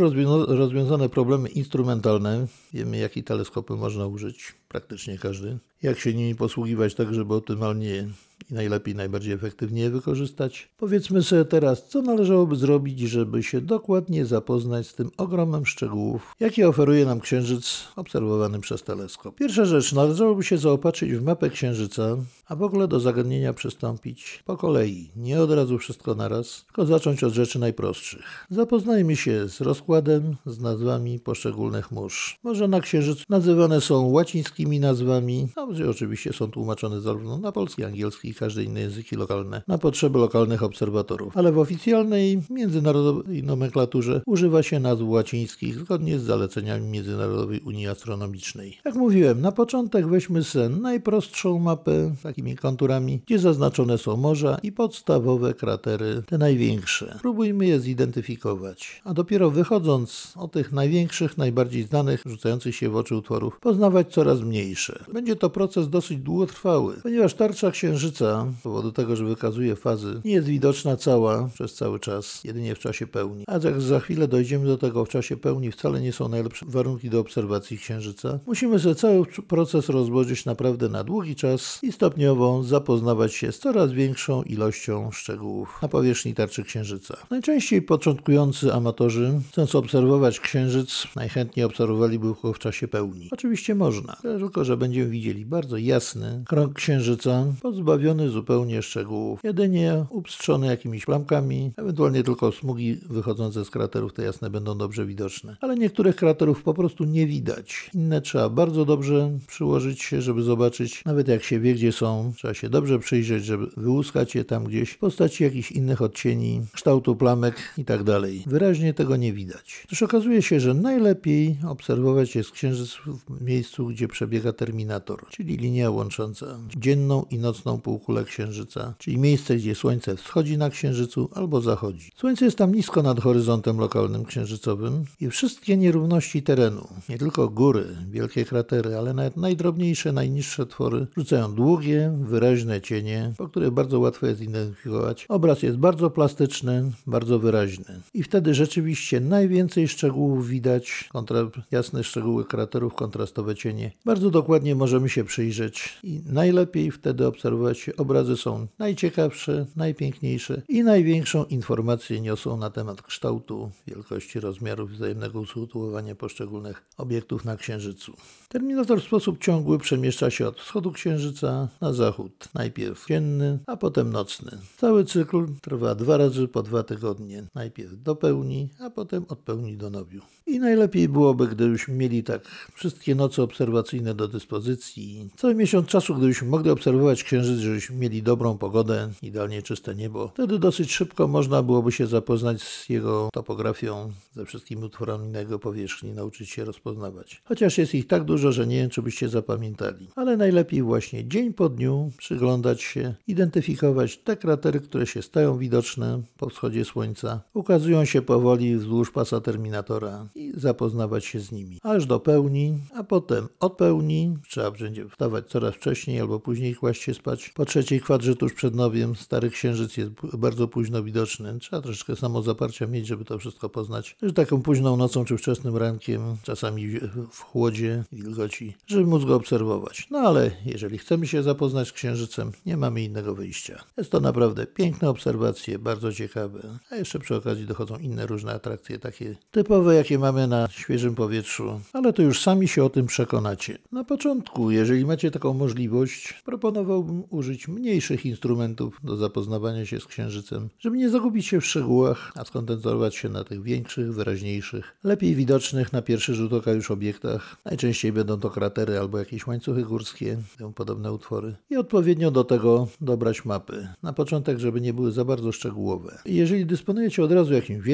rozwiązane 0.47 0.78
problemy 1.09 1.49
instrumentalne, 1.49 2.47
wiemy 2.73 2.97
jakie 2.97 3.23
teleskopy 3.23 3.73
można 3.73 4.07
użyć, 4.07 4.55
praktycznie 4.67 5.17
każdy, 5.17 5.59
jak 5.83 5.99
się 5.99 6.13
nimi 6.13 6.35
posługiwać 6.35 6.95
tak, 6.95 7.13
żeby 7.13 7.33
optymalnie 7.33 8.07
i 8.51 8.53
najlepiej, 8.53 8.95
najbardziej 8.95 9.33
efektywnie 9.33 9.81
je 9.81 9.89
wykorzystać. 9.89 10.69
Powiedzmy 10.77 11.23
sobie 11.23 11.45
teraz, 11.45 11.87
co 11.87 12.01
należałoby 12.01 12.55
zrobić, 12.55 12.99
żeby 12.99 13.43
się 13.43 13.61
dokładnie 13.61 14.25
zapoznać 14.25 14.87
z 14.87 14.93
tym 14.93 15.09
ogromem 15.17 15.65
szczegółów, 15.65 16.35
jakie 16.39 16.69
oferuje 16.69 17.05
nam 17.05 17.19
Księżyc 17.19 17.87
obserwowany 17.95 18.59
przez 18.59 18.83
teleskop. 18.83 19.35
Pierwsza 19.35 19.65
rzecz, 19.65 19.93
należałoby 19.93 20.43
się 20.43 20.57
zaopatrzyć 20.57 21.11
w 21.13 21.23
mapę 21.23 21.49
Księżyca, 21.49 22.17
a 22.45 22.55
w 22.55 22.63
ogóle 22.63 22.87
do 22.87 22.99
zagadnienia 22.99 23.53
przystąpić 23.53 24.43
po 24.45 24.57
kolei, 24.57 25.09
nie 25.15 25.41
od 25.41 25.51
razu 25.51 25.77
wszystko 25.77 26.15
naraz, 26.15 26.65
tylko 26.65 26.85
zacząć 26.85 27.23
od 27.23 27.33
rzeczy 27.33 27.59
najprostszych. 27.59 28.47
Zapoznajmy 28.49 29.15
się 29.15 29.49
z 29.49 29.61
rozkładem, 29.61 30.35
z 30.45 30.59
nazwami 30.59 31.19
poszczególnych 31.19 31.91
mórz. 31.91 32.39
Może 32.43 32.67
na 32.67 32.81
Księżycu 32.81 33.23
nazywane 33.29 33.81
są 33.81 34.09
łacińskimi 34.09 34.79
nazwami, 34.79 35.47
a 35.55 35.65
oczywiście 35.89 36.33
są 36.33 36.51
tłumaczone 36.51 37.01
zarówno 37.01 37.37
na 37.37 37.51
polski, 37.51 37.83
angielski 37.83 38.29
i 38.29 38.33
każde 38.33 38.63
inne 38.63 38.79
języki 38.79 39.15
lokalne 39.15 39.61
na 39.67 39.77
potrzeby 39.77 40.19
lokalnych 40.19 40.63
obserwatorów. 40.63 41.37
Ale 41.37 41.51
w 41.51 41.57
oficjalnej 41.57 42.41
międzynarodowej 42.49 43.43
nomenklaturze 43.43 44.21
używa 44.25 44.63
się 44.63 44.79
nazw 44.79 45.01
łacińskich 45.03 45.75
zgodnie 45.75 46.19
z 46.19 46.23
zaleceniami 46.23 46.87
Międzynarodowej 46.87 47.59
Unii 47.59 47.87
Astronomicznej. 47.87 48.77
Jak 48.85 48.95
mówiłem, 48.95 49.41
na 49.41 49.51
początek 49.51 50.07
weźmy 50.07 50.43
sen 50.43 50.81
najprostszą 50.81 51.59
mapę, 51.59 52.15
takimi 52.23 52.55
konturami, 52.55 53.21
gdzie 53.25 53.39
zaznaczone 53.39 53.97
są 53.97 54.17
morza 54.17 54.57
i 54.63 54.71
podstawowe 54.71 55.53
kratery, 55.53 56.23
te 56.25 56.37
największe. 56.37 57.19
Próbujmy 57.21 57.67
je 57.67 57.79
zidentyfikować, 57.79 59.01
a 59.05 59.13
dopiero 59.13 59.51
wychodząc 59.51 60.33
od 60.35 60.51
tych 60.51 60.71
największych, 60.71 61.37
najbardziej 61.37 61.83
znanych, 61.83 62.23
rzucających 62.25 62.75
się 62.75 62.89
w 62.89 62.95
oczy 62.95 63.15
utworów, 63.15 63.59
poznawać 63.59 64.13
coraz 64.13 64.41
mniejsze. 64.41 65.03
Będzie 65.13 65.35
to 65.35 65.49
proces 65.59 65.89
dosyć 65.89 66.17
długotrwały, 66.17 66.95
ponieważ 67.03 67.33
tarcza 67.33 67.71
Księżyca, 67.71 68.45
z 68.59 68.63
powodu 68.63 68.91
tego, 68.91 69.15
że 69.15 69.25
wykazuje 69.25 69.75
fazy, 69.75 70.21
nie 70.25 70.31
jest 70.31 70.47
widoczna 70.47 70.97
cała 70.97 71.49
przez 71.53 71.73
cały 71.73 71.99
czas, 71.99 72.43
jedynie 72.43 72.75
w 72.75 72.79
czasie 72.79 73.07
pełni. 73.07 73.43
A 73.47 73.53
jak 73.53 73.81
za 73.81 73.99
chwilę 73.99 74.27
dojdziemy 74.27 74.65
do 74.65 74.77
tego, 74.77 75.05
w 75.05 75.09
czasie 75.09 75.37
pełni 75.37 75.71
wcale 75.71 76.01
nie 76.01 76.13
są 76.13 76.29
najlepsze 76.29 76.65
warunki 76.69 77.09
do 77.09 77.19
obserwacji 77.19 77.77
Księżyca, 77.77 78.39
musimy 78.47 78.79
sobie 78.79 78.95
cały 78.95 79.25
proces 79.47 79.89
rozłożyć 79.89 80.45
naprawdę 80.45 80.89
na 80.89 81.03
długi 81.03 81.35
czas 81.35 81.79
i 81.83 81.91
stopniowo 81.91 82.63
zapoznawać 82.63 83.33
się 83.33 83.51
z 83.51 83.59
coraz 83.59 83.91
większą 83.91 84.43
ilością 84.43 85.11
szczegółów 85.11 85.79
na 85.81 85.87
powierzchni 85.87 86.33
tarczy 86.33 86.63
Księżyca. 86.63 87.17
Najczęściej 87.29 87.81
początkujący 87.81 88.73
amatorzy, 88.73 89.41
chcąc 89.51 89.75
obserwować 89.75 90.39
Księżyc, 90.39 91.07
najchętniej 91.15 91.65
obserwowaliby 91.65 92.33
go 92.43 92.53
w 92.53 92.59
czasie 92.59 92.87
pełni. 92.87 93.29
Oczywiście 93.31 93.75
można, 93.75 94.15
tylko 94.21 94.65
że 94.65 94.77
będziemy 94.77 95.09
widzieli 95.09 95.45
bardzo 95.49 95.77
jasny 95.77 96.43
krąg 96.47 96.73
Księżyca, 96.73 97.45
pozbawiony 97.61 98.29
zupełnie 98.29 98.81
szczegółów, 98.81 99.39
jedynie 99.43 100.05
upstrzony 100.09 100.67
jakimiś 100.67 101.05
plamkami, 101.05 101.71
ewentualnie 101.77 102.23
tylko 102.23 102.51
smugi 102.51 102.99
wychodzące 103.09 103.65
z 103.65 103.69
kraterów 103.69 104.13
te 104.13 104.23
jasne 104.23 104.49
będą 104.49 104.77
dobrze 104.77 105.05
widoczne. 105.05 105.57
Ale 105.61 105.75
niektórych 105.75 106.15
kraterów 106.15 106.63
po 106.63 106.73
prostu 106.73 107.03
nie 107.03 107.27
widać. 107.27 107.89
Inne 107.93 108.21
trzeba 108.21 108.49
bardzo 108.49 108.85
dobrze 108.85 109.31
przyłożyć 109.47 110.01
się, 110.01 110.21
żeby 110.21 110.43
zobaczyć, 110.43 111.05
nawet 111.05 111.27
jak 111.27 111.43
się 111.43 111.59
wie, 111.59 111.73
gdzie 111.73 111.91
są 111.91 112.33
trzeba 112.35 112.53
się 112.53 112.69
dobrze 112.69 112.99
przyjrzeć, 112.99 113.45
żeby 113.45 113.67
wyłuskać 113.77 114.35
je 114.35 114.45
tam 114.45 114.63
gdzieś 114.63 114.89
w 114.89 114.97
postaci 114.97 115.43
jakichś 115.43 115.71
innych 115.71 116.01
odcieni, 116.01 116.61
kształtu 116.73 117.15
plamek 117.15 117.55
i 117.77 117.85
tak 117.85 118.03
dalej. 118.03 118.43
Wyraźnie 118.47 118.93
tego 118.93 119.15
nie 119.15 119.33
widać. 119.33 119.85
Też 119.89 120.03
okazuje 120.03 120.41
się, 120.41 120.59
że 120.59 120.73
najlepiej 120.73 121.57
obserwować 121.67 122.35
jest 122.35 122.51
księżyc 122.51 122.97
w 123.29 123.41
miejscu, 123.41 123.87
gdzie 123.87 124.07
przebiega 124.07 124.53
terminator, 124.53 125.25
czyli 125.39 125.57
linia 125.57 125.91
łącząca 125.91 126.45
dzienną 126.77 127.25
i 127.31 127.37
nocną 127.37 127.81
półkulę 127.81 128.23
księżyca, 128.23 128.93
czyli 128.97 129.17
miejsce, 129.17 129.55
gdzie 129.55 129.75
słońce 129.75 130.15
wschodzi 130.15 130.57
na 130.57 130.69
księżycu 130.69 131.29
albo 131.35 131.61
zachodzi. 131.61 132.11
Słońce 132.15 132.45
jest 132.45 132.57
tam 132.57 132.75
nisko 132.75 133.03
nad 133.03 133.19
horyzontem 133.19 133.77
lokalnym 133.77 134.25
księżycowym 134.25 135.05
i 135.21 135.29
wszystkie 135.29 135.77
nierówności 135.77 136.43
terenu, 136.43 136.87
nie 137.09 137.17
tylko 137.17 137.49
góry, 137.49 137.85
wielkie 138.11 138.45
kratery, 138.45 138.97
ale 138.97 139.13
nawet 139.13 139.37
najdrobniejsze, 139.37 140.11
najniższe 140.11 140.65
twory 140.65 141.07
rzucają 141.17 141.55
długie, 141.55 142.17
wyraźne 142.21 142.81
cienie, 142.81 143.33
po 143.37 143.47
których 143.47 143.71
bardzo 143.71 143.99
łatwo 143.99 144.25
jest 144.25 144.41
identyfikować. 144.41 145.25
Obraz 145.29 145.63
jest 145.63 145.77
bardzo 145.77 146.09
plastyczny, 146.09 146.91
bardzo 147.07 147.39
wyraźny. 147.39 148.01
I 148.13 148.23
wtedy 148.23 148.53
rzeczywiście 148.53 149.19
najwięcej 149.19 149.87
szczegółów 149.87 150.47
widać, 150.47 151.09
kontra, 151.11 151.39
jasne 151.71 152.03
szczegóły 152.03 152.45
kraterów, 152.45 152.93
kontrastowe 152.93 153.55
cienie. 153.55 153.91
Bardzo 154.05 154.29
dokładnie 154.29 154.75
możemy 154.75 155.09
się 155.09 155.28
przyjrzeć 155.29 155.99
i 156.03 156.21
najlepiej 156.25 156.91
wtedy 156.91 157.27
obserwować. 157.27 157.89
Obrazy 157.97 158.37
są 158.37 158.67
najciekawsze, 158.79 159.65
najpiękniejsze 159.75 160.61
i 160.69 160.83
największą 160.83 161.45
informację 161.45 162.21
niosą 162.21 162.57
na 162.57 162.69
temat 162.69 163.01
kształtu, 163.01 163.71
wielkości, 163.87 164.39
rozmiarów, 164.39 164.91
wzajemnego 164.91 165.39
usytuowania 165.39 166.15
poszczególnych 166.15 166.85
obiektów 166.97 167.45
na 167.45 167.57
Księżycu. 167.57 168.13
Terminator 168.49 169.01
w 169.01 169.03
sposób 169.03 169.39
ciągły 169.39 169.79
przemieszcza 169.79 170.29
się 170.29 170.47
od 170.47 170.59
wschodu 170.59 170.91
Księżyca 170.91 171.67
na 171.81 171.93
zachód. 171.93 172.49
Najpierw 172.53 173.05
dzienny, 173.07 173.59
a 173.67 173.77
potem 173.77 174.11
nocny. 174.11 174.51
Cały 174.77 175.05
cykl 175.05 175.45
trwa 175.61 175.95
dwa 175.95 176.17
razy 176.17 176.47
po 176.47 176.63
dwa 176.63 176.83
tygodnie. 176.83 177.43
Najpierw 177.55 178.03
do 178.03 178.15
pełni, 178.15 178.69
a 178.79 178.89
potem 178.89 179.25
od 179.27 179.39
pełni 179.39 179.77
do 179.77 179.89
nowiu. 179.89 180.21
I 180.47 180.59
najlepiej 180.59 181.09
byłoby, 181.09 181.47
gdybyśmy 181.47 181.93
mieli 181.93 182.23
tak 182.23 182.69
wszystkie 182.73 183.15
noce 183.15 183.43
obserwacyjne 183.43 184.13
do 184.13 184.27
dyspozycji. 184.27 185.18
Cały 185.37 185.55
miesiąc 185.55 185.87
czasu, 185.87 186.15
gdybyśmy 186.15 186.47
mogli 186.47 186.71
obserwować 186.71 187.23
księżyc, 187.23 187.59
żebyśmy 187.59 187.95
mieli 187.95 188.23
dobrą 188.23 188.57
pogodę, 188.57 189.09
idealnie 189.21 189.61
czyste 189.61 189.95
niebo. 189.95 190.27
Wtedy 190.27 190.59
dosyć 190.59 190.91
szybko 190.91 191.27
można 191.27 191.63
byłoby 191.63 191.91
się 191.91 192.07
zapoznać 192.07 192.61
z 192.61 192.89
jego 192.89 193.29
topografią, 193.33 194.11
ze 194.35 194.45
wszystkimi 194.45 194.83
utworami 194.83 195.27
na 195.27 195.39
jego 195.39 195.59
powierzchni, 195.59 196.11
nauczyć 196.11 196.49
się 196.49 196.65
rozpoznawać. 196.65 197.41
Chociaż 197.45 197.77
jest 197.77 197.95
ich 197.95 198.07
tak 198.07 198.23
dużo, 198.23 198.51
że 198.51 198.67
nie 198.67 198.75
wiem, 198.75 198.89
czy 198.89 199.01
byście 199.01 199.29
zapamiętali. 199.29 200.07
Ale 200.15 200.37
najlepiej 200.37 200.81
właśnie 200.81 201.27
dzień 201.27 201.53
po 201.53 201.69
dniu 201.69 202.11
przyglądać 202.17 202.81
się, 202.81 203.15
identyfikować 203.27 204.17
te 204.17 204.37
kratery, 204.37 204.79
które 204.79 205.07
się 205.07 205.21
stają 205.21 205.57
widoczne 205.57 206.21
po 206.37 206.49
wschodzie 206.49 206.85
słońca, 206.85 207.41
ukazują 207.53 208.05
się 208.05 208.21
powoli 208.21 208.75
wzdłuż 208.75 209.11
pasa 209.11 209.41
terminatora 209.41 210.27
i 210.35 210.53
zapoznawać 210.55 211.25
się 211.25 211.39
z 211.39 211.51
nimi. 211.51 211.77
Aż 211.83 212.05
do 212.05 212.19
pełni, 212.19 212.77
a 212.95 213.03
potem 213.03 213.47
od 213.59 213.77
pełni 213.77 214.37
trzeba 214.49 214.71
będzie 214.71 215.05
wstawać 215.09 215.47
coraz 215.47 215.75
wcześniej 215.75 216.19
albo 216.19 216.39
później 216.39 216.75
kłaść 216.75 217.01
się 217.01 217.13
spać. 217.13 217.49
Po 217.49 217.65
trzeciej 217.65 218.01
kwadrze 218.01 218.35
tuż 218.35 218.53
przed 218.53 218.75
nowiem 218.75 219.15
stary 219.15 219.49
księżyc 219.49 219.97
jest 219.97 220.11
bardzo 220.33 220.67
późno 220.67 221.03
widoczny. 221.03 221.59
Trzeba 221.59 221.81
troszeczkę 221.81 222.15
samozaparcia 222.15 222.87
mieć, 222.87 223.07
żeby 223.07 223.25
to 223.25 223.39
wszystko 223.39 223.69
poznać. 223.69 224.15
Że 224.21 224.33
taką 224.33 224.61
późną 224.61 224.97
nocą 224.97 225.25
czy 225.25 225.37
wczesnym 225.37 225.77
rankiem, 225.77 226.21
czasami 226.43 226.99
w 227.31 227.39
chłodzie, 227.39 228.03
wilgoci, 228.11 228.73
żeby 228.87 229.05
móc 229.05 229.25
go 229.25 229.35
obserwować. 229.35 230.07
No 230.11 230.19
ale 230.19 230.51
jeżeli 230.65 230.97
chcemy 230.97 231.27
się 231.27 231.43
zapoznać 231.43 231.87
z 231.87 231.91
księżycem, 231.91 232.51
nie 232.65 232.77
mamy 232.77 233.03
innego 233.03 233.35
wyjścia. 233.35 233.83
Jest 233.97 234.11
to 234.11 234.19
naprawdę 234.19 234.67
piękne 234.67 235.09
obserwacje, 235.09 235.79
bardzo 235.79 236.13
ciekawe. 236.13 236.79
A 236.91 236.95
jeszcze 236.95 237.19
przy 237.19 237.35
okazji 237.35 237.65
dochodzą 237.65 237.97
inne 237.97 238.25
różne 238.27 238.53
atrakcje, 238.53 238.99
takie 238.99 239.35
typowe, 239.51 239.95
jakie 239.95 240.19
mamy 240.19 240.47
na 240.47 240.67
świeżym 240.71 241.15
powietrzu, 241.15 241.81
ale 241.93 242.13
to 242.13 242.21
już 242.21 242.41
sami 242.41 242.67
się 242.67 242.83
o 242.83 242.89
tym 242.89 243.05
przekonacie. 243.05 243.77
Na 243.91 244.03
początku, 244.03 244.71
jeżeli 244.71 244.88
macie 244.93 245.31
taką 245.31 245.53
możliwość, 245.53 246.41
proponowałbym 246.45 247.23
użyć 247.29 247.67
mniejszych 247.67 248.25
instrumentów 248.25 248.99
do 249.03 249.17
zapoznawania 249.17 249.85
się 249.85 249.99
z 249.99 250.05
księżycem, 250.05 250.69
żeby 250.79 250.97
nie 250.97 251.09
zagubić 251.09 251.47
się 251.47 251.61
w 251.61 251.65
szczegółach, 251.65 252.31
a 252.35 252.45
skoncentrować 252.45 253.15
się 253.15 253.29
na 253.29 253.43
tych 253.43 253.63
większych, 253.63 254.13
wyraźniejszych, 254.13 254.95
lepiej 255.03 255.35
widocznych 255.35 255.93
na 255.93 256.01
pierwszy 256.01 256.35
rzut 256.35 256.53
oka 256.53 256.71
już 256.71 256.91
obiektach. 256.91 257.57
Najczęściej 257.65 258.11
będą 258.11 258.39
to 258.39 258.49
kratery 258.49 258.99
albo 258.99 259.19
jakieś 259.19 259.47
łańcuchy 259.47 259.83
górskie, 259.83 260.37
tym 260.57 260.73
podobne 260.73 261.13
utwory. 261.13 261.55
I 261.69 261.77
odpowiednio 261.77 262.31
do 262.31 262.43
tego 262.43 262.87
dobrać 263.01 263.45
mapy. 263.45 263.87
Na 264.03 264.13
początek, 264.13 264.59
żeby 264.59 264.81
nie 264.81 264.93
były 264.93 265.11
za 265.11 265.25
bardzo 265.25 265.51
szczegółowe. 265.51 266.17
Jeżeli 266.25 266.65
dysponujecie 266.65 267.23
od 267.23 267.31
razu 267.31 267.53
jakimś 267.53 267.85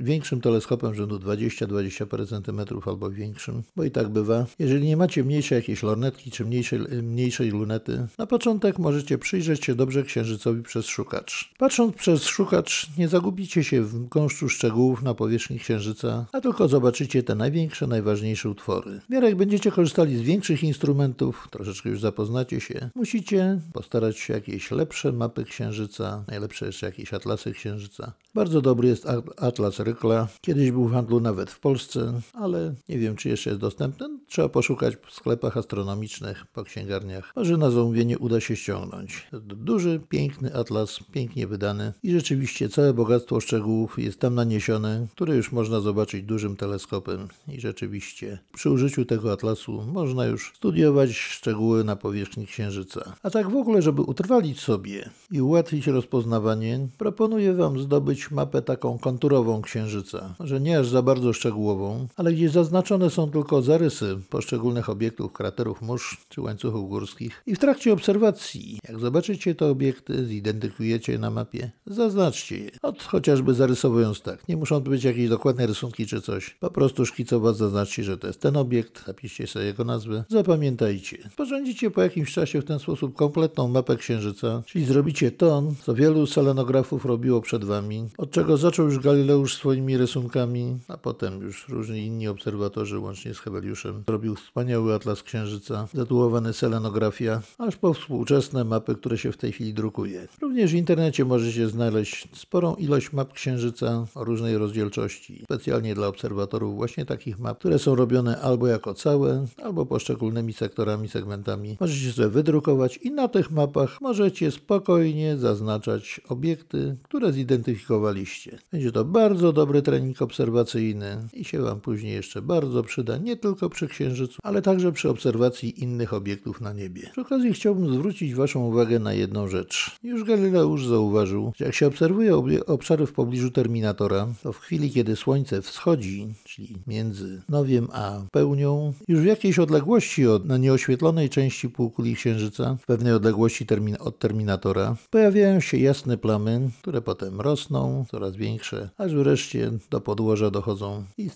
większym 0.00 0.40
teleskopem 0.40 0.94
rzędu 0.94 1.18
20-20 1.18 2.06
parę 2.06 2.26
centymetrów 2.26 2.88
albo 2.88 3.10
większym, 3.10 3.62
bo 3.76 3.84
i 3.84 3.90
tak 3.90 4.08
bywa. 4.08 4.46
Jeżeli 4.58 4.86
nie 4.86 4.96
macie 4.96 5.24
mniejszej 5.24 5.56
jakiejś 5.56 5.82
lornetki 5.82 6.30
czy 6.30 6.41
mniejszej, 6.44 6.80
mniejszej 7.02 7.50
lunety, 7.50 8.06
na 8.18 8.26
początek 8.26 8.78
możecie 8.78 9.18
przyjrzeć 9.18 9.64
się 9.64 9.74
dobrze 9.74 10.02
księżycowi 10.02 10.62
przez 10.62 10.86
szukacz. 10.86 11.50
Patrząc 11.58 11.96
przez 11.96 12.24
szukacz, 12.24 12.86
nie 12.98 13.08
zagubicie 13.08 13.64
się 13.64 13.82
w 13.82 14.08
gąszczu 14.08 14.48
szczegółów 14.48 15.02
na 15.02 15.14
powierzchni 15.14 15.58
księżyca, 15.58 16.26
a 16.32 16.40
tylko 16.40 16.68
zobaczycie 16.68 17.22
te 17.22 17.34
największe, 17.34 17.86
najważniejsze 17.86 18.48
utwory. 18.50 19.00
W 19.00 19.10
miarę 19.10 19.28
jak 19.28 19.36
będziecie 19.36 19.70
korzystali 19.70 20.16
z 20.16 20.22
większych 20.22 20.62
instrumentów, 20.62 21.48
troszeczkę 21.50 21.88
już 21.88 22.00
zapoznacie 22.00 22.60
się, 22.60 22.90
musicie 22.94 23.60
postarać 23.72 24.18
się 24.18 24.34
jakieś 24.34 24.70
lepsze 24.70 25.12
mapy 25.12 25.44
księżyca, 25.44 26.24
najlepsze 26.28 26.66
jeszcze 26.66 26.86
jakieś 26.86 27.14
atlasy 27.14 27.52
księżyca. 27.52 28.12
Bardzo 28.34 28.60
dobry 28.60 28.88
jest 28.88 29.06
atlas 29.36 29.80
Rykla. 29.80 30.28
Kiedyś 30.40 30.70
był 30.70 30.88
w 30.88 30.92
handlu 30.92 31.20
nawet 31.20 31.50
w 31.50 31.60
Polsce, 31.60 32.20
ale 32.32 32.74
nie 32.88 32.98
wiem, 32.98 33.16
czy 33.16 33.28
jeszcze 33.28 33.50
jest 33.50 33.60
dostępny. 33.60 34.06
Trzeba 34.28 34.48
poszukać 34.48 34.94
w 35.06 35.14
sklepach 35.14 35.56
astronomicznych, 35.56 36.31
po 36.52 36.64
księgarniach. 36.64 37.32
Może 37.36 37.56
na 37.56 37.70
zamówienie 37.70 38.18
uda 38.18 38.40
się 38.40 38.56
ściągnąć. 38.56 39.26
Duży, 39.42 40.00
piękny 40.08 40.54
atlas, 40.54 40.98
pięknie 41.12 41.46
wydany 41.46 41.92
i 42.02 42.12
rzeczywiście 42.12 42.68
całe 42.68 42.94
bogactwo 42.94 43.40
szczegółów 43.40 43.98
jest 43.98 44.20
tam 44.20 44.34
naniesione, 44.34 45.06
które 45.12 45.36
już 45.36 45.52
można 45.52 45.80
zobaczyć 45.80 46.22
dużym 46.22 46.56
teleskopem. 46.56 47.28
I 47.48 47.60
rzeczywiście 47.60 48.38
przy 48.54 48.70
użyciu 48.70 49.04
tego 49.04 49.32
atlasu 49.32 49.82
można 49.92 50.26
już 50.26 50.52
studiować 50.56 51.10
szczegóły 51.10 51.84
na 51.84 51.96
powierzchni 51.96 52.46
Księżyca. 52.46 53.16
A 53.22 53.30
tak 53.30 53.50
w 53.50 53.56
ogóle, 53.56 53.82
żeby 53.82 54.02
utrwalić 54.02 54.60
sobie 54.60 55.10
i 55.30 55.40
ułatwić 55.40 55.86
rozpoznawanie, 55.86 56.88
proponuję 56.98 57.54
Wam 57.54 57.78
zdobyć 57.78 58.30
mapę 58.30 58.62
taką 58.62 58.98
konturową 58.98 59.62
Księżyca. 59.62 60.34
Może 60.38 60.60
nie 60.60 60.78
aż 60.78 60.88
za 60.88 61.02
bardzo 61.02 61.32
szczegółową, 61.32 62.06
ale 62.16 62.32
gdzie 62.32 62.48
zaznaczone 62.48 63.10
są 63.10 63.30
tylko 63.30 63.62
zarysy 63.62 64.18
poszczególnych 64.30 64.88
obiektów, 64.88 65.32
kraterów 65.32 65.82
mórz 65.82 66.16
czy 66.28 66.40
łańcuchów 66.40 66.88
górskich. 66.88 67.42
I 67.46 67.54
w 67.54 67.58
trakcie 67.58 67.92
obserwacji, 67.92 68.78
jak 68.88 69.00
zobaczycie 69.00 69.54
te 69.54 69.66
obiekty, 69.66 70.26
zidentyfikujecie 70.26 71.12
je 71.12 71.18
na 71.18 71.30
mapie, 71.30 71.70
zaznaczcie 71.86 72.58
je. 72.58 72.70
Od 72.82 73.02
chociażby 73.02 73.54
zarysowując 73.54 74.22
tak. 74.22 74.48
Nie 74.48 74.56
muszą 74.56 74.82
to 74.82 74.90
być 74.90 75.04
jakieś 75.04 75.28
dokładne 75.28 75.66
rysunki 75.66 76.06
czy 76.06 76.20
coś. 76.20 76.56
Po 76.60 76.70
prostu 76.70 77.06
szkicowo 77.06 77.54
zaznaczcie, 77.54 78.04
że 78.04 78.18
to 78.18 78.26
jest 78.26 78.40
ten 78.40 78.56
obiekt, 78.56 79.06
zapiszcie 79.06 79.46
sobie 79.46 79.64
jego 79.64 79.84
nazwę, 79.84 80.24
zapamiętajcie. 80.28 81.30
Sporządzicie 81.32 81.90
po 81.90 82.02
jakimś 82.02 82.32
czasie 82.32 82.60
w 82.60 82.64
ten 82.64 82.78
sposób 82.78 83.14
kompletną 83.16 83.68
mapę 83.68 83.96
Księżyca, 83.96 84.62
czyli 84.66 84.84
zrobicie 84.84 85.30
to, 85.30 85.62
co 85.82 85.94
wielu 85.94 86.26
selenografów 86.26 87.04
robiło 87.04 87.40
przed 87.40 87.64
wami, 87.64 88.08
od 88.18 88.30
czego 88.30 88.56
zaczął 88.56 88.86
już 88.86 88.98
Galileusz 88.98 89.56
swoimi 89.56 89.96
rysunkami, 89.96 90.78
a 90.88 90.96
potem 90.96 91.40
już 91.40 91.68
różni 91.68 92.06
inni 92.06 92.28
obserwatorzy, 92.28 92.98
łącznie 92.98 93.34
z 93.34 93.38
Heweliuszem, 93.38 94.04
robił 94.06 94.36
wspaniały 94.36 94.94
atlas 94.94 95.22
Księżyca, 95.22 95.88
zatytułowany 96.12 96.52
Selenografia, 96.52 97.42
aż 97.58 97.76
po 97.76 97.94
współczesne 97.94 98.64
mapy, 98.64 98.94
które 98.94 99.18
się 99.18 99.32
w 99.32 99.36
tej 99.36 99.52
chwili 99.52 99.74
drukuje. 99.74 100.28
Również 100.40 100.72
w 100.72 100.74
internecie 100.74 101.24
możecie 101.24 101.68
znaleźć 101.68 102.28
sporą 102.32 102.74
ilość 102.74 103.12
map 103.12 103.32
Księżyca 103.32 104.06
o 104.14 104.24
różnej 104.24 104.58
rozdzielczości, 104.58 105.40
specjalnie 105.44 105.94
dla 105.94 106.06
obserwatorów 106.06 106.76
właśnie 106.76 107.04
takich 107.04 107.38
map, 107.38 107.58
które 107.58 107.78
są 107.78 107.94
robione 107.94 108.40
albo 108.40 108.66
jako 108.66 108.94
całe, 108.94 109.46
albo 109.62 109.86
poszczególnymi 109.86 110.52
sektorami, 110.52 111.08
segmentami. 111.08 111.76
Możecie 111.80 112.12
sobie 112.12 112.28
wydrukować 112.28 112.96
i 112.96 113.10
na 113.10 113.28
tych 113.28 113.50
mapach 113.50 114.00
możecie 114.00 114.50
spokojnie 114.50 115.36
zaznaczać 115.36 116.20
obiekty, 116.28 116.96
które 117.02 117.32
zidentyfikowaliście. 117.32 118.58
Będzie 118.72 118.92
to 118.92 119.04
bardzo 119.04 119.52
dobry 119.52 119.82
trening 119.82 120.22
obserwacyjny 120.22 121.16
i 121.32 121.44
się 121.44 121.62
Wam 121.62 121.80
później 121.80 122.12
jeszcze 122.14 122.42
bardzo 122.42 122.82
przyda, 122.82 123.16
nie 123.18 123.36
tylko 123.36 123.70
przy 123.70 123.88
Księżycu, 123.88 124.38
ale 124.42 124.62
także 124.62 124.92
przy 124.92 125.08
obserwacji 125.10 125.82
innych 125.82 126.01
obiektów 126.10 126.60
na 126.60 126.72
niebie. 126.72 127.02
Przy 127.12 127.20
okazji 127.20 127.52
chciałbym 127.52 127.94
zwrócić 127.94 128.34
Waszą 128.34 128.66
uwagę 128.66 128.98
na 128.98 129.12
jedną 129.12 129.48
rzecz. 129.48 129.98
Już 130.02 130.24
Galileusz 130.24 130.86
zauważył, 130.86 131.52
że 131.56 131.64
jak 131.64 131.74
się 131.74 131.86
obserwuje 131.86 132.36
obszary 132.66 133.06
w 133.06 133.12
pobliżu 133.12 133.50
terminatora, 133.50 134.28
to 134.42 134.52
w 134.52 134.58
chwili, 134.58 134.90
kiedy 134.90 135.16
Słońce 135.16 135.62
wschodzi, 135.62 136.34
czyli 136.44 136.76
między 136.86 137.42
nowiem 137.48 137.88
a 137.92 138.20
pełnią, 138.32 138.92
już 139.08 139.20
w 139.20 139.24
jakiejś 139.24 139.58
odległości 139.58 140.26
od 140.26 140.46
na 140.46 140.56
nieoświetlonej 140.56 141.28
części 141.28 141.68
półkuli 141.68 142.14
Księżyca, 142.14 142.76
w 142.80 142.86
pewnej 142.86 143.12
odległości 143.12 143.66
termin 143.66 143.96
od 144.00 144.18
terminatora, 144.18 144.96
pojawiają 145.10 145.60
się 145.60 145.76
jasne 145.76 146.18
plamy, 146.18 146.70
które 146.82 147.02
potem 147.02 147.40
rosną, 147.40 148.04
coraz 148.10 148.36
większe, 148.36 148.90
aż 148.98 149.14
wreszcie 149.14 149.70
do 149.90 150.00
podłoża 150.00 150.50
dochodzą 150.50 151.04
i 151.18 151.30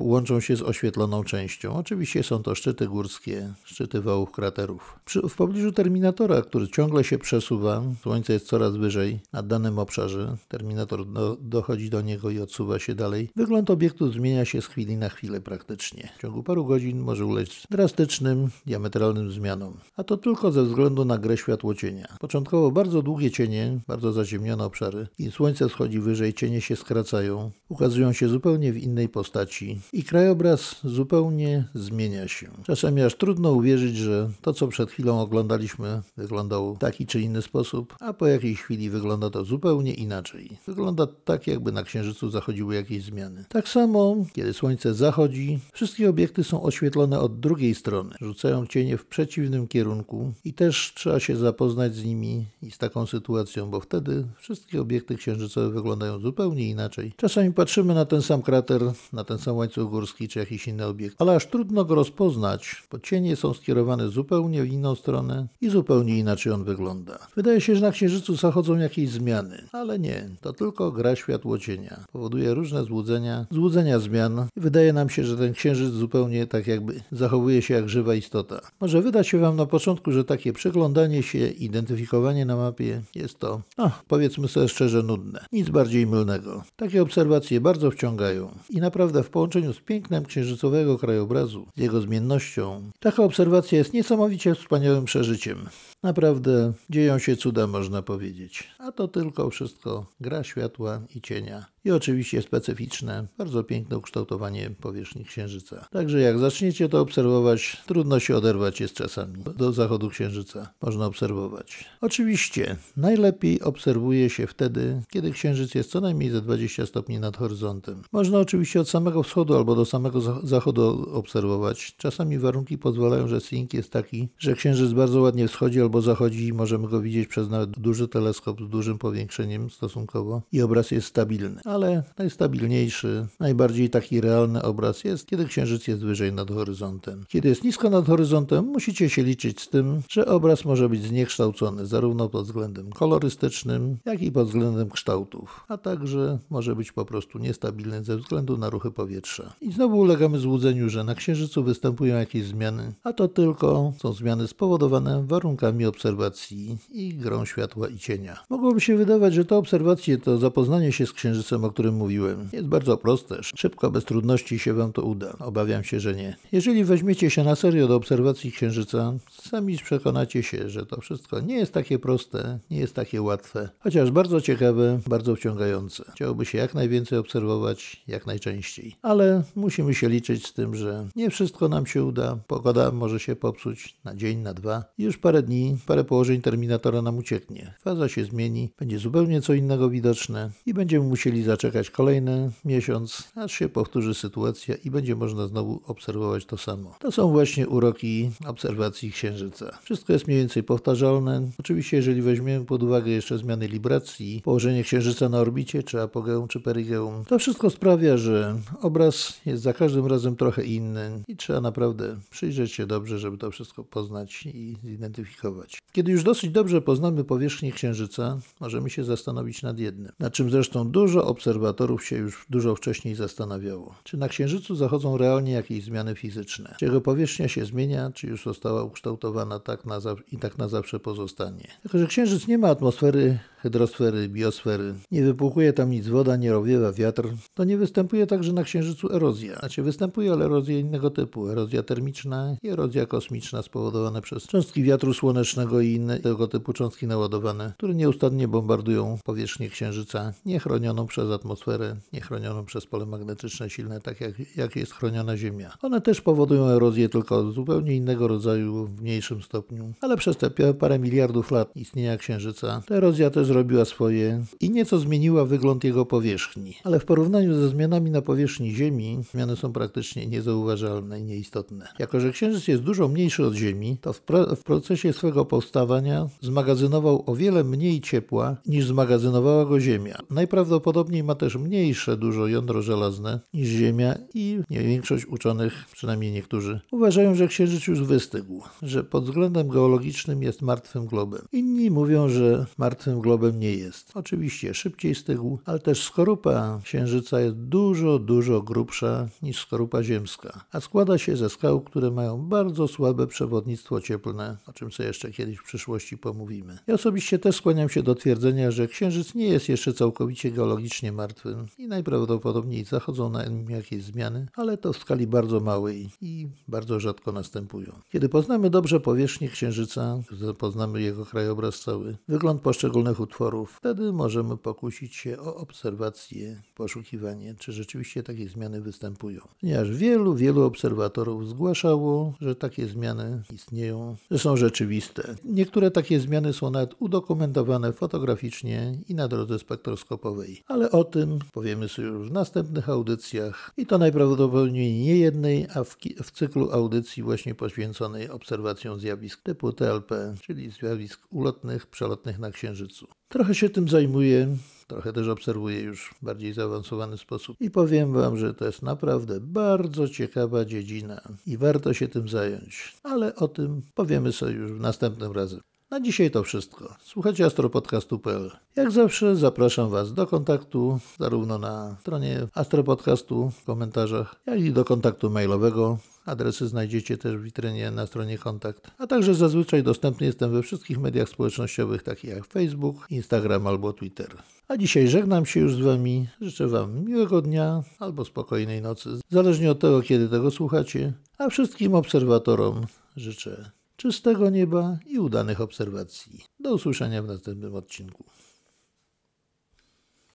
łączą 0.00 0.40
się 0.40 0.56
z 0.56 0.62
oświetloną 0.62 1.24
częścią. 1.24 1.76
Oczywiście 1.76 2.22
są 2.22 2.42
to 2.42 2.54
szczyty 2.54 2.86
górskie, 2.86 3.52
szczyty 3.64 3.99
wałów 4.00 4.30
kraterów. 4.30 5.00
Przy, 5.04 5.28
w 5.28 5.34
pobliżu 5.34 5.72
terminatora, 5.72 6.42
który 6.42 6.68
ciągle 6.68 7.04
się 7.04 7.18
przesuwa, 7.18 7.82
Słońce 8.02 8.32
jest 8.32 8.46
coraz 8.46 8.76
wyżej 8.76 9.20
nad 9.32 9.46
danym 9.46 9.78
obszarze, 9.78 10.36
terminator 10.48 11.06
do, 11.06 11.36
dochodzi 11.40 11.90
do 11.90 12.00
niego 12.00 12.30
i 12.30 12.38
odsuwa 12.38 12.78
się 12.78 12.94
dalej. 12.94 13.30
Wygląd 13.36 13.70
obiektu 13.70 14.12
zmienia 14.12 14.44
się 14.44 14.62
z 14.62 14.66
chwili 14.66 14.96
na 14.96 15.08
chwilę 15.08 15.40
praktycznie. 15.40 16.08
W 16.18 16.22
ciągu 16.22 16.42
paru 16.42 16.66
godzin 16.66 16.98
może 16.98 17.26
ulec 17.26 17.48
drastycznym, 17.70 18.48
diametralnym 18.66 19.30
zmianom. 19.30 19.74
A 19.96 20.04
to 20.04 20.16
tylko 20.16 20.52
ze 20.52 20.64
względu 20.64 21.04
na 21.04 21.18
grę 21.18 21.36
światłocienia. 21.36 22.16
Początkowo 22.20 22.70
bardzo 22.70 23.02
długie 23.02 23.30
cienie, 23.30 23.80
bardzo 23.88 24.12
zaciemnione 24.12 24.64
obszary. 24.64 25.06
Im 25.18 25.30
słońce 25.30 25.68
schodzi 25.68 26.00
wyżej, 26.00 26.34
cienie 26.34 26.60
się 26.60 26.76
skracają, 26.76 27.50
ukazują 27.68 28.12
się 28.12 28.28
zupełnie 28.28 28.72
w 28.72 28.76
innej 28.76 29.08
postaci 29.08 29.80
i 29.92 30.04
krajobraz 30.04 30.76
zupełnie 30.84 31.64
zmienia 31.74 32.28
się. 32.28 32.50
Czasami 32.64 33.02
aż 33.02 33.14
trudno 33.14 33.52
uwierzyć, 33.52 33.89
że 33.96 34.30
to, 34.42 34.52
co 34.52 34.68
przed 34.68 34.90
chwilą 34.90 35.20
oglądaliśmy, 35.20 36.02
wyglądało 36.16 36.74
w 36.74 36.78
taki 36.78 37.06
czy 37.06 37.20
inny 37.20 37.42
sposób, 37.42 37.96
a 38.00 38.12
po 38.12 38.26
jakiejś 38.26 38.62
chwili 38.62 38.90
wygląda 38.90 39.30
to 39.30 39.44
zupełnie 39.44 39.94
inaczej. 39.94 40.58
Wygląda 40.66 41.06
tak, 41.24 41.46
jakby 41.46 41.72
na 41.72 41.82
Księżycu 41.82 42.30
zachodziły 42.30 42.74
jakieś 42.74 43.04
zmiany. 43.04 43.44
Tak 43.48 43.68
samo, 43.68 44.16
kiedy 44.32 44.52
słońce 44.52 44.94
zachodzi, 44.94 45.58
wszystkie 45.72 46.10
obiekty 46.10 46.44
są 46.44 46.62
oświetlone 46.62 47.20
od 47.20 47.40
drugiej 47.40 47.74
strony, 47.74 48.14
rzucają 48.20 48.66
cienie 48.66 48.96
w 48.96 49.06
przeciwnym 49.06 49.68
kierunku 49.68 50.32
i 50.44 50.54
też 50.54 50.92
trzeba 50.94 51.20
się 51.20 51.36
zapoznać 51.36 51.94
z 51.94 52.04
nimi 52.04 52.46
i 52.62 52.70
z 52.70 52.78
taką 52.78 53.06
sytuacją, 53.06 53.70
bo 53.70 53.80
wtedy 53.80 54.26
wszystkie 54.36 54.80
obiekty 54.80 55.16
księżycowe 55.16 55.70
wyglądają 55.70 56.18
zupełnie 56.18 56.68
inaczej. 56.68 57.12
Czasami 57.16 57.52
patrzymy 57.52 57.94
na 57.94 58.04
ten 58.04 58.22
sam 58.22 58.42
krater, 58.42 58.82
na 59.12 59.24
ten 59.24 59.38
sam 59.38 59.56
łańcuch 59.56 59.90
górski 59.90 60.28
czy 60.28 60.38
jakiś 60.38 60.68
inny 60.68 60.86
obiekt, 60.86 61.16
ale 61.18 61.34
aż 61.34 61.46
trudno 61.46 61.84
go 61.84 61.94
rozpoznać, 61.94 62.82
bo 62.92 62.98
cienie 62.98 63.36
są 63.36 63.54
skierowane 63.54 63.69
zupełnie 64.08 64.62
w 64.62 64.72
inną 64.72 64.94
stronę 64.94 65.46
i 65.60 65.70
zupełnie 65.70 66.18
inaczej 66.18 66.52
on 66.52 66.64
wygląda. 66.64 67.18
Wydaje 67.36 67.60
się, 67.60 67.76
że 67.76 67.82
na 67.82 67.92
księżycu 67.92 68.36
zachodzą 68.36 68.76
jakieś 68.76 69.08
zmiany, 69.08 69.62
ale 69.72 69.98
nie, 69.98 70.28
to 70.40 70.52
tylko 70.52 70.92
gra 70.92 71.16
światło 71.16 71.58
cienia. 71.58 72.04
Powoduje 72.12 72.54
różne 72.54 72.84
złudzenia, 72.84 73.46
złudzenia 73.50 73.98
zmian 73.98 74.46
i 74.56 74.60
wydaje 74.60 74.92
nam 74.92 75.08
się, 75.08 75.24
że 75.24 75.36
ten 75.36 75.52
księżyc 75.52 75.92
zupełnie 75.92 76.46
tak 76.46 76.66
jakby 76.66 77.00
zachowuje 77.12 77.62
się 77.62 77.74
jak 77.74 77.88
żywa 77.88 78.14
istota. 78.14 78.60
Może 78.80 79.02
wydać 79.02 79.28
się 79.28 79.38
Wam 79.38 79.56
na 79.56 79.66
początku, 79.66 80.12
że 80.12 80.24
takie 80.24 80.52
przyglądanie 80.52 81.22
się, 81.22 81.48
identyfikowanie 81.48 82.44
na 82.44 82.56
mapie 82.56 83.02
jest 83.14 83.38
to, 83.38 83.60
no, 83.78 83.90
powiedzmy 84.08 84.48
sobie 84.48 84.68
szczerze, 84.68 85.02
nudne. 85.02 85.44
Nic 85.52 85.68
bardziej 85.68 86.06
mylnego. 86.06 86.62
Takie 86.76 87.02
obserwacje 87.02 87.60
bardzo 87.60 87.90
wciągają 87.90 88.50
i 88.70 88.80
naprawdę 88.80 89.22
w 89.22 89.30
połączeniu 89.30 89.72
z 89.72 89.80
pięknem 89.80 90.24
księżycowego 90.24 90.98
krajobrazu, 90.98 91.66
z 91.76 91.80
jego 91.80 92.00
zmiennością, 92.00 92.90
taka 93.00 93.22
obserwacja 93.22 93.59
jest 93.72 93.92
niesamowicie 93.92 94.54
wspaniałym 94.54 95.04
przeżyciem. 95.04 95.68
Naprawdę 96.02 96.72
dzieją 96.90 97.18
się 97.18 97.36
cuda, 97.36 97.66
można 97.66 98.02
powiedzieć. 98.02 98.68
A 98.78 98.92
to 98.92 99.08
tylko 99.08 99.50
wszystko 99.50 100.06
gra 100.20 100.44
światła 100.44 101.00
i 101.14 101.20
cienia. 101.20 101.66
I 101.84 101.90
oczywiście 101.90 102.42
specyficzne, 102.42 103.26
bardzo 103.38 103.64
piękne 103.64 103.98
ukształtowanie 103.98 104.70
powierzchni 104.80 105.24
Księżyca. 105.24 105.88
Także 105.92 106.20
jak 106.20 106.38
zaczniecie 106.38 106.88
to 106.88 107.00
obserwować, 107.00 107.82
trudno 107.86 108.20
się 108.20 108.36
oderwać 108.36 108.80
jest 108.80 108.94
czasami. 108.94 109.42
Do 109.56 109.72
zachodu 109.72 110.08
Księżyca 110.08 110.72
można 110.82 111.06
obserwować. 111.06 111.84
Oczywiście 112.00 112.76
najlepiej 112.96 113.60
obserwuje 113.60 114.30
się 114.30 114.46
wtedy, 114.46 115.02
kiedy 115.10 115.30
Księżyc 115.30 115.74
jest 115.74 115.90
co 115.90 116.00
najmniej 116.00 116.30
ze 116.30 116.40
20 116.40 116.86
stopni 116.86 117.20
nad 117.20 117.36
horyzontem. 117.36 118.02
Można 118.12 118.38
oczywiście 118.38 118.80
od 118.80 118.88
samego 118.88 119.22
wschodu 119.22 119.56
albo 119.56 119.74
do 119.74 119.84
samego 119.84 120.20
zachodu 120.42 121.08
obserwować. 121.12 121.94
Czasami 121.96 122.38
warunki 122.38 122.78
pozwalają, 122.78 123.28
że 123.28 123.40
sync 123.40 123.72
jest 123.72 123.92
taki, 123.92 124.28
że 124.38 124.54
Księżyc 124.54 124.92
bardzo 124.92 125.20
ładnie 125.20 125.48
wschodzi 125.48 125.80
albo 125.80 126.02
zachodzi 126.02 126.46
i 126.46 126.52
możemy 126.52 126.88
go 126.88 127.00
widzieć 127.00 127.28
przez 127.28 127.50
nawet 127.50 127.70
duży 127.70 128.08
teleskop 128.08 128.60
z 128.60 128.68
dużym 128.68 128.98
powiększeniem 128.98 129.70
stosunkowo 129.70 130.42
i 130.52 130.62
obraz 130.62 130.90
jest 130.90 131.06
stabilny. 131.06 131.60
Ale 131.70 132.02
najstabilniejszy, 132.18 133.26
najbardziej 133.40 133.90
taki 133.90 134.20
realny 134.20 134.62
obraz 134.62 135.04
jest, 135.04 135.26
kiedy 135.26 135.44
Księżyc 135.44 135.86
jest 135.88 136.02
wyżej 136.02 136.32
nad 136.32 136.50
horyzontem. 136.50 137.24
Kiedy 137.28 137.48
jest 137.48 137.64
nisko 137.64 137.90
nad 137.90 138.06
horyzontem, 138.06 138.64
musicie 138.64 139.10
się 139.10 139.22
liczyć 139.22 139.60
z 139.60 139.68
tym, 139.68 140.02
że 140.08 140.26
obraz 140.26 140.64
może 140.64 140.88
być 140.88 141.02
zniekształcony 141.02 141.86
zarówno 141.86 142.28
pod 142.28 142.44
względem 142.46 142.90
kolorystycznym, 142.90 143.96
jak 144.04 144.22
i 144.22 144.32
pod 144.32 144.48
względem 144.48 144.90
kształtów, 144.90 145.64
a 145.68 145.78
także 145.78 146.38
może 146.50 146.76
być 146.76 146.92
po 146.92 147.04
prostu 147.04 147.38
niestabilny 147.38 148.04
ze 148.04 148.16
względu 148.16 148.58
na 148.58 148.70
ruchy 148.70 148.90
powietrza. 148.90 149.52
I 149.60 149.72
znowu 149.72 149.98
ulegamy 149.98 150.38
złudzeniu, 150.38 150.88
że 150.88 151.04
na 151.04 151.14
Księżycu 151.14 151.64
występują 151.64 152.16
jakieś 152.16 152.44
zmiany, 152.44 152.92
a 153.04 153.12
to 153.12 153.28
tylko 153.28 153.92
są 153.98 154.12
zmiany 154.12 154.48
spowodowane 154.48 155.26
warunkami 155.26 155.86
obserwacji 155.86 156.78
i 156.92 157.14
grą 157.14 157.44
światła 157.44 157.88
i 157.88 157.98
cienia. 157.98 158.44
Mogłoby 158.50 158.80
się 158.80 158.96
wydawać, 158.96 159.34
że 159.34 159.44
te 159.44 159.56
obserwacje 159.56 160.18
to 160.18 160.38
zapoznanie 160.38 160.92
się 160.92 161.06
z 161.06 161.12
Księżycem, 161.12 161.59
o 161.64 161.70
którym 161.70 161.94
mówiłem. 161.94 162.48
Jest 162.52 162.66
bardzo 162.66 162.96
proste, 162.96 163.38
szybko, 163.42 163.90
bez 163.90 164.04
trudności 164.04 164.58
się 164.58 164.74
Wam 164.74 164.92
to 164.92 165.02
uda. 165.02 165.36
Obawiam 165.38 165.84
się, 165.84 166.00
że 166.00 166.14
nie. 166.14 166.36
Jeżeli 166.52 166.84
weźmiecie 166.84 167.30
się 167.30 167.44
na 167.44 167.56
serio 167.56 167.88
do 167.88 167.96
obserwacji 167.96 168.52
Księżyca, 168.52 169.14
sami 169.30 169.76
przekonacie 169.76 170.42
się, 170.42 170.70
że 170.70 170.86
to 170.86 171.00
wszystko 171.00 171.40
nie 171.40 171.56
jest 171.56 171.72
takie 171.72 171.98
proste, 171.98 172.58
nie 172.70 172.78
jest 172.78 172.94
takie 172.94 173.22
łatwe, 173.22 173.68
chociaż 173.78 174.10
bardzo 174.10 174.40
ciekawe, 174.40 175.00
bardzo 175.06 175.36
wciągające. 175.36 176.04
Chciałoby 176.14 176.46
się 176.46 176.58
jak 176.58 176.74
najwięcej 176.74 177.18
obserwować, 177.18 178.02
jak 178.08 178.26
najczęściej. 178.26 178.96
Ale 179.02 179.42
musimy 179.56 179.94
się 179.94 180.08
liczyć 180.08 180.46
z 180.46 180.52
tym, 180.52 180.74
że 180.74 181.06
nie 181.16 181.30
wszystko 181.30 181.68
nam 181.68 181.86
się 181.86 182.04
uda. 182.04 182.38
Pogoda 182.46 182.92
może 182.92 183.20
się 183.20 183.36
popsuć 183.36 183.96
na 184.04 184.14
dzień, 184.14 184.38
na 184.38 184.54
dwa. 184.54 184.84
Już 184.98 185.18
parę 185.18 185.42
dni, 185.42 185.76
parę 185.86 186.04
położeń 186.04 186.40
terminatora 186.40 187.02
nam 187.02 187.18
ucieknie. 187.18 187.74
Faza 187.80 188.08
się 188.08 188.24
zmieni, 188.24 188.70
będzie 188.78 188.98
zupełnie 188.98 189.40
co 189.40 189.54
innego 189.54 189.90
widoczne 189.90 190.50
i 190.66 190.74
będziemy 190.74 191.06
musieli 191.06 191.42
zaczekać 191.50 191.90
kolejny 191.90 192.50
miesiąc, 192.64 193.32
aż 193.34 193.52
się 193.52 193.68
powtórzy 193.68 194.14
sytuacja 194.14 194.74
i 194.84 194.90
będzie 194.90 195.16
można 195.16 195.46
znowu 195.46 195.80
obserwować 195.86 196.46
to 196.46 196.56
samo. 196.58 196.94
To 197.00 197.12
są 197.12 197.30
właśnie 197.30 197.68
uroki 197.68 198.30
obserwacji 198.46 199.12
Księżyca. 199.12 199.78
Wszystko 199.82 200.12
jest 200.12 200.26
mniej 200.26 200.38
więcej 200.38 200.62
powtarzalne. 200.62 201.42
Oczywiście, 201.58 201.96
jeżeli 201.96 202.22
weźmiemy 202.22 202.64
pod 202.64 202.82
uwagę 202.82 203.10
jeszcze 203.10 203.38
zmiany 203.38 203.68
libracji, 203.68 204.40
położenie 204.44 204.84
Księżyca 204.84 205.28
na 205.28 205.38
orbicie, 205.38 205.82
czy 205.82 206.00
apogeum, 206.00 206.48
czy 206.48 206.60
perigeum, 206.60 207.24
to 207.24 207.38
wszystko 207.38 207.70
sprawia, 207.70 208.16
że 208.16 208.56
obraz 208.80 209.40
jest 209.46 209.62
za 209.62 209.72
każdym 209.72 210.06
razem 210.06 210.36
trochę 210.36 210.64
inny 210.64 211.22
i 211.28 211.36
trzeba 211.36 211.60
naprawdę 211.60 212.16
przyjrzeć 212.30 212.72
się 212.72 212.86
dobrze, 212.86 213.18
żeby 213.18 213.38
to 213.38 213.50
wszystko 213.50 213.84
poznać 213.84 214.46
i 214.46 214.76
zidentyfikować. 214.84 215.78
Kiedy 215.92 216.12
już 216.12 216.22
dosyć 216.22 216.50
dobrze 216.50 216.82
poznamy 216.82 217.24
powierzchnię 217.24 217.72
Księżyca, 217.72 218.38
możemy 218.60 218.90
się 218.90 219.04
zastanowić 219.04 219.62
nad 219.62 219.78
jednym, 219.78 220.12
nad 220.18 220.32
czym 220.32 220.50
zresztą 220.50 220.90
dużo 220.90 221.26
obserwatorów 221.40 222.04
się 222.04 222.16
już 222.16 222.46
dużo 222.50 222.76
wcześniej 222.76 223.14
zastanawiało. 223.14 223.94
Czy 224.04 224.16
na 224.16 224.28
Księżycu 224.28 224.74
zachodzą 224.74 225.18
realnie 225.18 225.52
jakieś 225.52 225.84
zmiany 225.84 226.14
fizyczne? 226.14 226.74
Czy 226.78 226.84
jego 226.84 227.00
powierzchnia 227.00 227.48
się 227.48 227.64
zmienia, 227.64 228.10
czy 228.14 228.26
już 228.26 228.44
została 228.44 228.84
ukształtowana 228.84 229.60
tak 229.60 229.84
na 229.84 230.00
i 230.32 230.38
tak 230.38 230.58
na 230.58 230.68
zawsze 230.68 231.00
pozostanie? 231.00 231.68
Tylko, 231.82 231.98
że 231.98 232.06
Księżyc 232.06 232.48
nie 232.48 232.58
ma 232.58 232.68
atmosfery 232.68 233.38
hydrosfery, 233.62 234.28
biosfery. 234.28 234.94
Nie 235.10 235.22
wypłukuje 235.22 235.72
tam 235.72 235.90
nic 235.90 236.08
woda, 236.08 236.36
nie 236.36 236.52
rowiewa 236.52 236.92
wiatr. 236.92 237.28
To 237.54 237.64
nie 237.64 237.76
występuje 237.76 238.26
także 238.26 238.52
na 238.52 238.64
Księżycu 238.64 239.12
erozja. 239.12 239.58
Znaczy 239.58 239.82
występuje, 239.82 240.32
ale 240.32 240.44
erozja 240.44 240.78
innego 240.78 241.10
typu. 241.10 241.48
Erozja 241.48 241.82
termiczna 241.82 242.56
i 242.62 242.68
erozja 242.68 243.06
kosmiczna 243.06 243.62
spowodowane 243.62 244.22
przez 244.22 244.46
cząstki 244.46 244.82
wiatru 244.82 245.14
słonecznego 245.14 245.80
i 245.80 245.88
inne 245.88 246.20
tego 246.20 246.48
typu 246.48 246.72
cząstki 246.72 247.06
naładowane, 247.06 247.72
które 247.76 247.94
nieustannie 247.94 248.48
bombardują 248.48 249.18
powierzchnię 249.24 249.68
Księżyca, 249.68 250.32
niechronioną 250.46 251.06
przez 251.06 251.30
atmosferę, 251.30 251.96
niechronioną 252.12 252.64
przez 252.64 252.86
pole 252.86 253.06
magnetyczne 253.06 253.70
silne, 253.70 254.00
tak 254.00 254.20
jak, 254.20 254.56
jak 254.56 254.76
jest 254.76 254.92
chroniona 254.92 255.36
Ziemia. 255.36 255.74
One 255.82 256.00
też 256.00 256.20
powodują 256.20 256.66
erozję 256.66 257.08
tylko 257.08 257.52
zupełnie 257.52 257.96
innego 257.96 258.28
rodzaju, 258.28 258.86
w 258.86 259.00
mniejszym 259.00 259.42
stopniu, 259.42 259.92
ale 260.00 260.16
przez 260.16 260.36
te 260.36 260.74
parę 260.74 260.98
miliardów 260.98 261.50
lat 261.50 261.76
istnienia 261.76 262.16
Księżyca 262.16 262.82
ta 262.86 262.94
erozja 262.94 263.30
też 263.30 263.49
zrobiła 263.50 263.84
swoje 263.84 264.44
i 264.60 264.70
nieco 264.70 264.98
zmieniła 264.98 265.44
wygląd 265.44 265.84
jego 265.84 266.06
powierzchni. 266.06 266.74
Ale 266.84 267.00
w 267.00 267.04
porównaniu 267.04 267.54
ze 267.54 267.68
zmianami 267.68 268.10
na 268.10 268.22
powierzchni 268.22 268.74
Ziemi, 268.74 269.18
zmiany 269.32 269.56
są 269.56 269.72
praktycznie 269.72 270.26
niezauważalne 270.26 271.20
i 271.20 271.24
nieistotne. 271.24 271.88
Jako, 271.98 272.20
że 272.20 272.32
Księżyc 272.32 272.68
jest 272.68 272.82
dużo 272.82 273.08
mniejszy 273.08 273.46
od 273.46 273.54
Ziemi, 273.54 273.96
to 274.00 274.12
w, 274.12 274.22
w 274.56 274.62
procesie 274.62 275.12
swego 275.12 275.44
powstawania 275.44 276.28
zmagazynował 276.40 277.24
o 277.26 277.36
wiele 277.36 277.64
mniej 277.64 278.00
ciepła 278.00 278.56
niż 278.66 278.86
zmagazynowała 278.86 279.64
go 279.64 279.80
Ziemia. 279.80 280.18
Najprawdopodobniej 280.30 281.24
ma 281.24 281.34
też 281.34 281.56
mniejsze 281.56 282.16
dużo 282.16 282.46
jądro 282.46 282.82
żelazne 282.82 283.40
niż 283.54 283.68
Ziemia 283.68 284.14
i 284.34 284.60
nie 284.70 284.82
większość 284.82 285.26
uczonych, 285.26 285.72
przynajmniej 285.92 286.32
niektórzy, 286.32 286.80
uważają, 286.92 287.34
że 287.34 287.48
Księżyc 287.48 287.86
już 287.86 288.02
wystygł, 288.02 288.62
że 288.82 289.04
pod 289.04 289.24
względem 289.24 289.68
geologicznym 289.68 290.42
jest 290.42 290.62
martwym 290.62 291.06
globem. 291.06 291.42
Inni 291.52 291.90
mówią, 291.90 292.28
że 292.28 292.66
martwym 292.78 293.20
globem 293.20 293.39
globem 293.40 293.60
nie 293.60 293.74
jest. 293.74 294.10
Oczywiście 294.14 294.74
szybciej 294.74 295.14
stygł, 295.14 295.58
ale 295.64 295.78
też 295.78 296.02
skorupa 296.02 296.80
Księżyca 296.84 297.40
jest 297.40 297.56
dużo, 297.56 298.18
dużo 298.18 298.62
grubsza 298.62 299.28
niż 299.42 299.60
skorupa 299.60 300.02
ziemska, 300.02 300.64
a 300.72 300.80
składa 300.80 301.18
się 301.18 301.36
ze 301.36 301.50
skał, 301.50 301.80
które 301.80 302.10
mają 302.10 302.38
bardzo 302.38 302.88
słabe 302.88 303.26
przewodnictwo 303.26 304.00
cieplne, 304.00 304.56
o 304.66 304.72
czym 304.72 304.92
sobie 304.92 305.06
jeszcze 305.06 305.30
kiedyś 305.30 305.58
w 305.58 305.62
przyszłości 305.62 306.18
pomówimy. 306.18 306.78
Ja 306.86 306.94
osobiście 306.94 307.38
też 307.38 307.56
skłaniam 307.56 307.88
się 307.88 308.02
do 308.02 308.14
twierdzenia, 308.14 308.70
że 308.70 308.88
Księżyc 308.88 309.34
nie 309.34 309.48
jest 309.48 309.68
jeszcze 309.68 309.92
całkowicie 309.92 310.50
geologicznie 310.50 311.12
martwym 311.12 311.66
i 311.78 311.86
najprawdopodobniej 311.86 312.84
zachodzą 312.84 313.30
na 313.30 313.44
nim 313.44 313.70
jakieś 313.70 314.04
zmiany, 314.04 314.46
ale 314.56 314.78
to 314.78 314.92
w 314.92 314.98
skali 314.98 315.26
bardzo 315.26 315.60
małej 315.60 316.10
i 316.20 316.48
bardzo 316.68 317.00
rzadko 317.00 317.32
następują. 317.32 317.92
Kiedy 318.10 318.28
poznamy 318.28 318.70
dobrze 318.70 319.00
powierzchnię 319.00 319.48
Księżyca, 319.48 320.18
poznamy 320.58 321.02
jego 321.02 321.26
krajobraz 321.26 321.80
cały, 321.80 322.16
wygląd 322.28 322.62
poszczególnych 322.62 323.20
utworów. 323.30 323.72
Wtedy 323.76 324.12
możemy 324.12 324.56
pokusić 324.56 325.14
się 325.14 325.38
o 325.38 325.56
obserwację, 325.56 326.62
poszukiwanie, 326.74 327.54
czy 327.58 327.72
rzeczywiście 327.72 328.22
takie 328.22 328.48
zmiany 328.48 328.80
występują. 328.80 329.40
Ponieważ 329.60 329.90
wielu, 329.90 330.34
wielu 330.34 330.62
obserwatorów 330.62 331.48
zgłaszało, 331.48 332.34
że 332.40 332.56
takie 332.56 332.86
zmiany 332.86 333.42
istnieją, 333.54 334.16
że 334.30 334.38
są 334.38 334.56
rzeczywiste. 334.56 335.34
Niektóre 335.44 335.90
takie 335.90 336.20
zmiany 336.20 336.52
są 336.52 336.70
nawet 336.70 336.94
udokumentowane 336.98 337.92
fotograficznie 337.92 338.98
i 339.08 339.14
na 339.14 339.28
drodze 339.28 339.58
spektroskopowej. 339.58 340.62
Ale 340.66 340.90
o 340.90 341.04
tym 341.04 341.38
powiemy 341.52 341.88
sobie 341.88 342.08
już 342.08 342.28
w 342.28 342.32
następnych 342.32 342.88
audycjach 342.88 343.72
i 343.76 343.86
to 343.86 343.98
najprawdopodobniej 343.98 345.00
nie 345.00 345.16
jednej, 345.16 345.66
a 345.74 345.84
w, 345.84 345.96
w 346.22 346.30
cyklu 346.30 346.72
audycji 346.72 347.22
właśnie 347.22 347.54
poświęconej 347.54 348.30
obserwacjom 348.30 349.00
zjawisk 349.00 349.42
typu 349.42 349.72
TLP, 349.72 350.34
czyli 350.42 350.70
zjawisk 350.70 351.20
ulotnych, 351.30 351.86
przelotnych 351.86 352.38
na 352.38 352.50
Księżycu. 352.50 353.19
Trochę 353.32 353.54
się 353.54 353.70
tym 353.70 353.88
zajmuję, 353.88 354.56
trochę 354.86 355.12
też 355.12 355.28
obserwuję 355.28 355.80
już 355.80 356.14
w 356.20 356.24
bardziej 356.24 356.52
zaawansowany 356.52 357.18
sposób 357.18 357.56
i 357.60 357.70
powiem 357.70 358.12
Wam, 358.12 358.36
że 358.36 358.54
to 358.54 358.66
jest 358.66 358.82
naprawdę 358.82 359.40
bardzo 359.40 360.08
ciekawa 360.08 360.64
dziedzina 360.64 361.20
i 361.46 361.56
warto 361.56 361.94
się 361.94 362.08
tym 362.08 362.28
zająć, 362.28 362.96
ale 363.02 363.34
o 363.34 363.48
tym 363.48 363.82
powiemy 363.94 364.32
sobie 364.32 364.52
już 364.52 364.80
następnym 364.80 365.32
razem. 365.32 365.60
Na 365.90 366.00
dzisiaj 366.00 366.30
to 366.30 366.42
wszystko. 366.42 366.94
Słuchajcie 367.02 367.44
astropodcastu.pl. 367.44 368.50
Jak 368.76 368.90
zawsze 368.90 369.36
zapraszam 369.36 369.90
Was 369.90 370.14
do 370.14 370.26
kontaktu 370.26 370.98
zarówno 371.18 371.58
na 371.58 371.96
stronie 372.00 372.46
astropodcastu 372.54 373.50
w 373.50 373.64
komentarzach, 373.64 374.34
jak 374.46 374.60
i 374.60 374.72
do 374.72 374.84
kontaktu 374.84 375.30
mailowego 375.30 375.98
Adresy 376.26 376.68
znajdziecie 376.68 377.18
też 377.18 377.36
w 377.36 377.42
witrynie 377.42 377.90
na 377.90 378.06
stronie 378.06 378.38
kontakt. 378.38 378.90
A 378.98 379.06
także 379.06 379.34
zazwyczaj 379.34 379.82
dostępny 379.82 380.26
jestem 380.26 380.52
we 380.52 380.62
wszystkich 380.62 380.98
mediach 380.98 381.28
społecznościowych, 381.28 382.02
takich 382.02 382.30
jak 382.30 382.46
Facebook, 382.46 383.06
Instagram 383.10 383.66
albo 383.66 383.92
Twitter. 383.92 384.28
A 384.68 384.76
dzisiaj 384.76 385.08
żegnam 385.08 385.46
się 385.46 385.60
już 385.60 385.74
z 385.74 385.80
Wami. 385.80 386.28
Życzę 386.40 386.68
Wam 386.68 387.04
miłego 387.04 387.42
dnia 387.42 387.82
albo 387.98 388.24
spokojnej 388.24 388.82
nocy, 388.82 389.10
zależnie 389.30 389.70
od 389.70 389.80
tego, 389.80 390.02
kiedy 390.02 390.28
tego 390.28 390.50
słuchacie. 390.50 391.12
A 391.38 391.48
wszystkim 391.48 391.94
obserwatorom 391.94 392.86
życzę 393.16 393.70
czystego 393.96 394.50
nieba 394.50 394.98
i 395.06 395.18
udanych 395.18 395.60
obserwacji. 395.60 396.40
Do 396.60 396.74
usłyszenia 396.74 397.22
w 397.22 397.26
następnym 397.26 397.74
odcinku. 397.74 398.24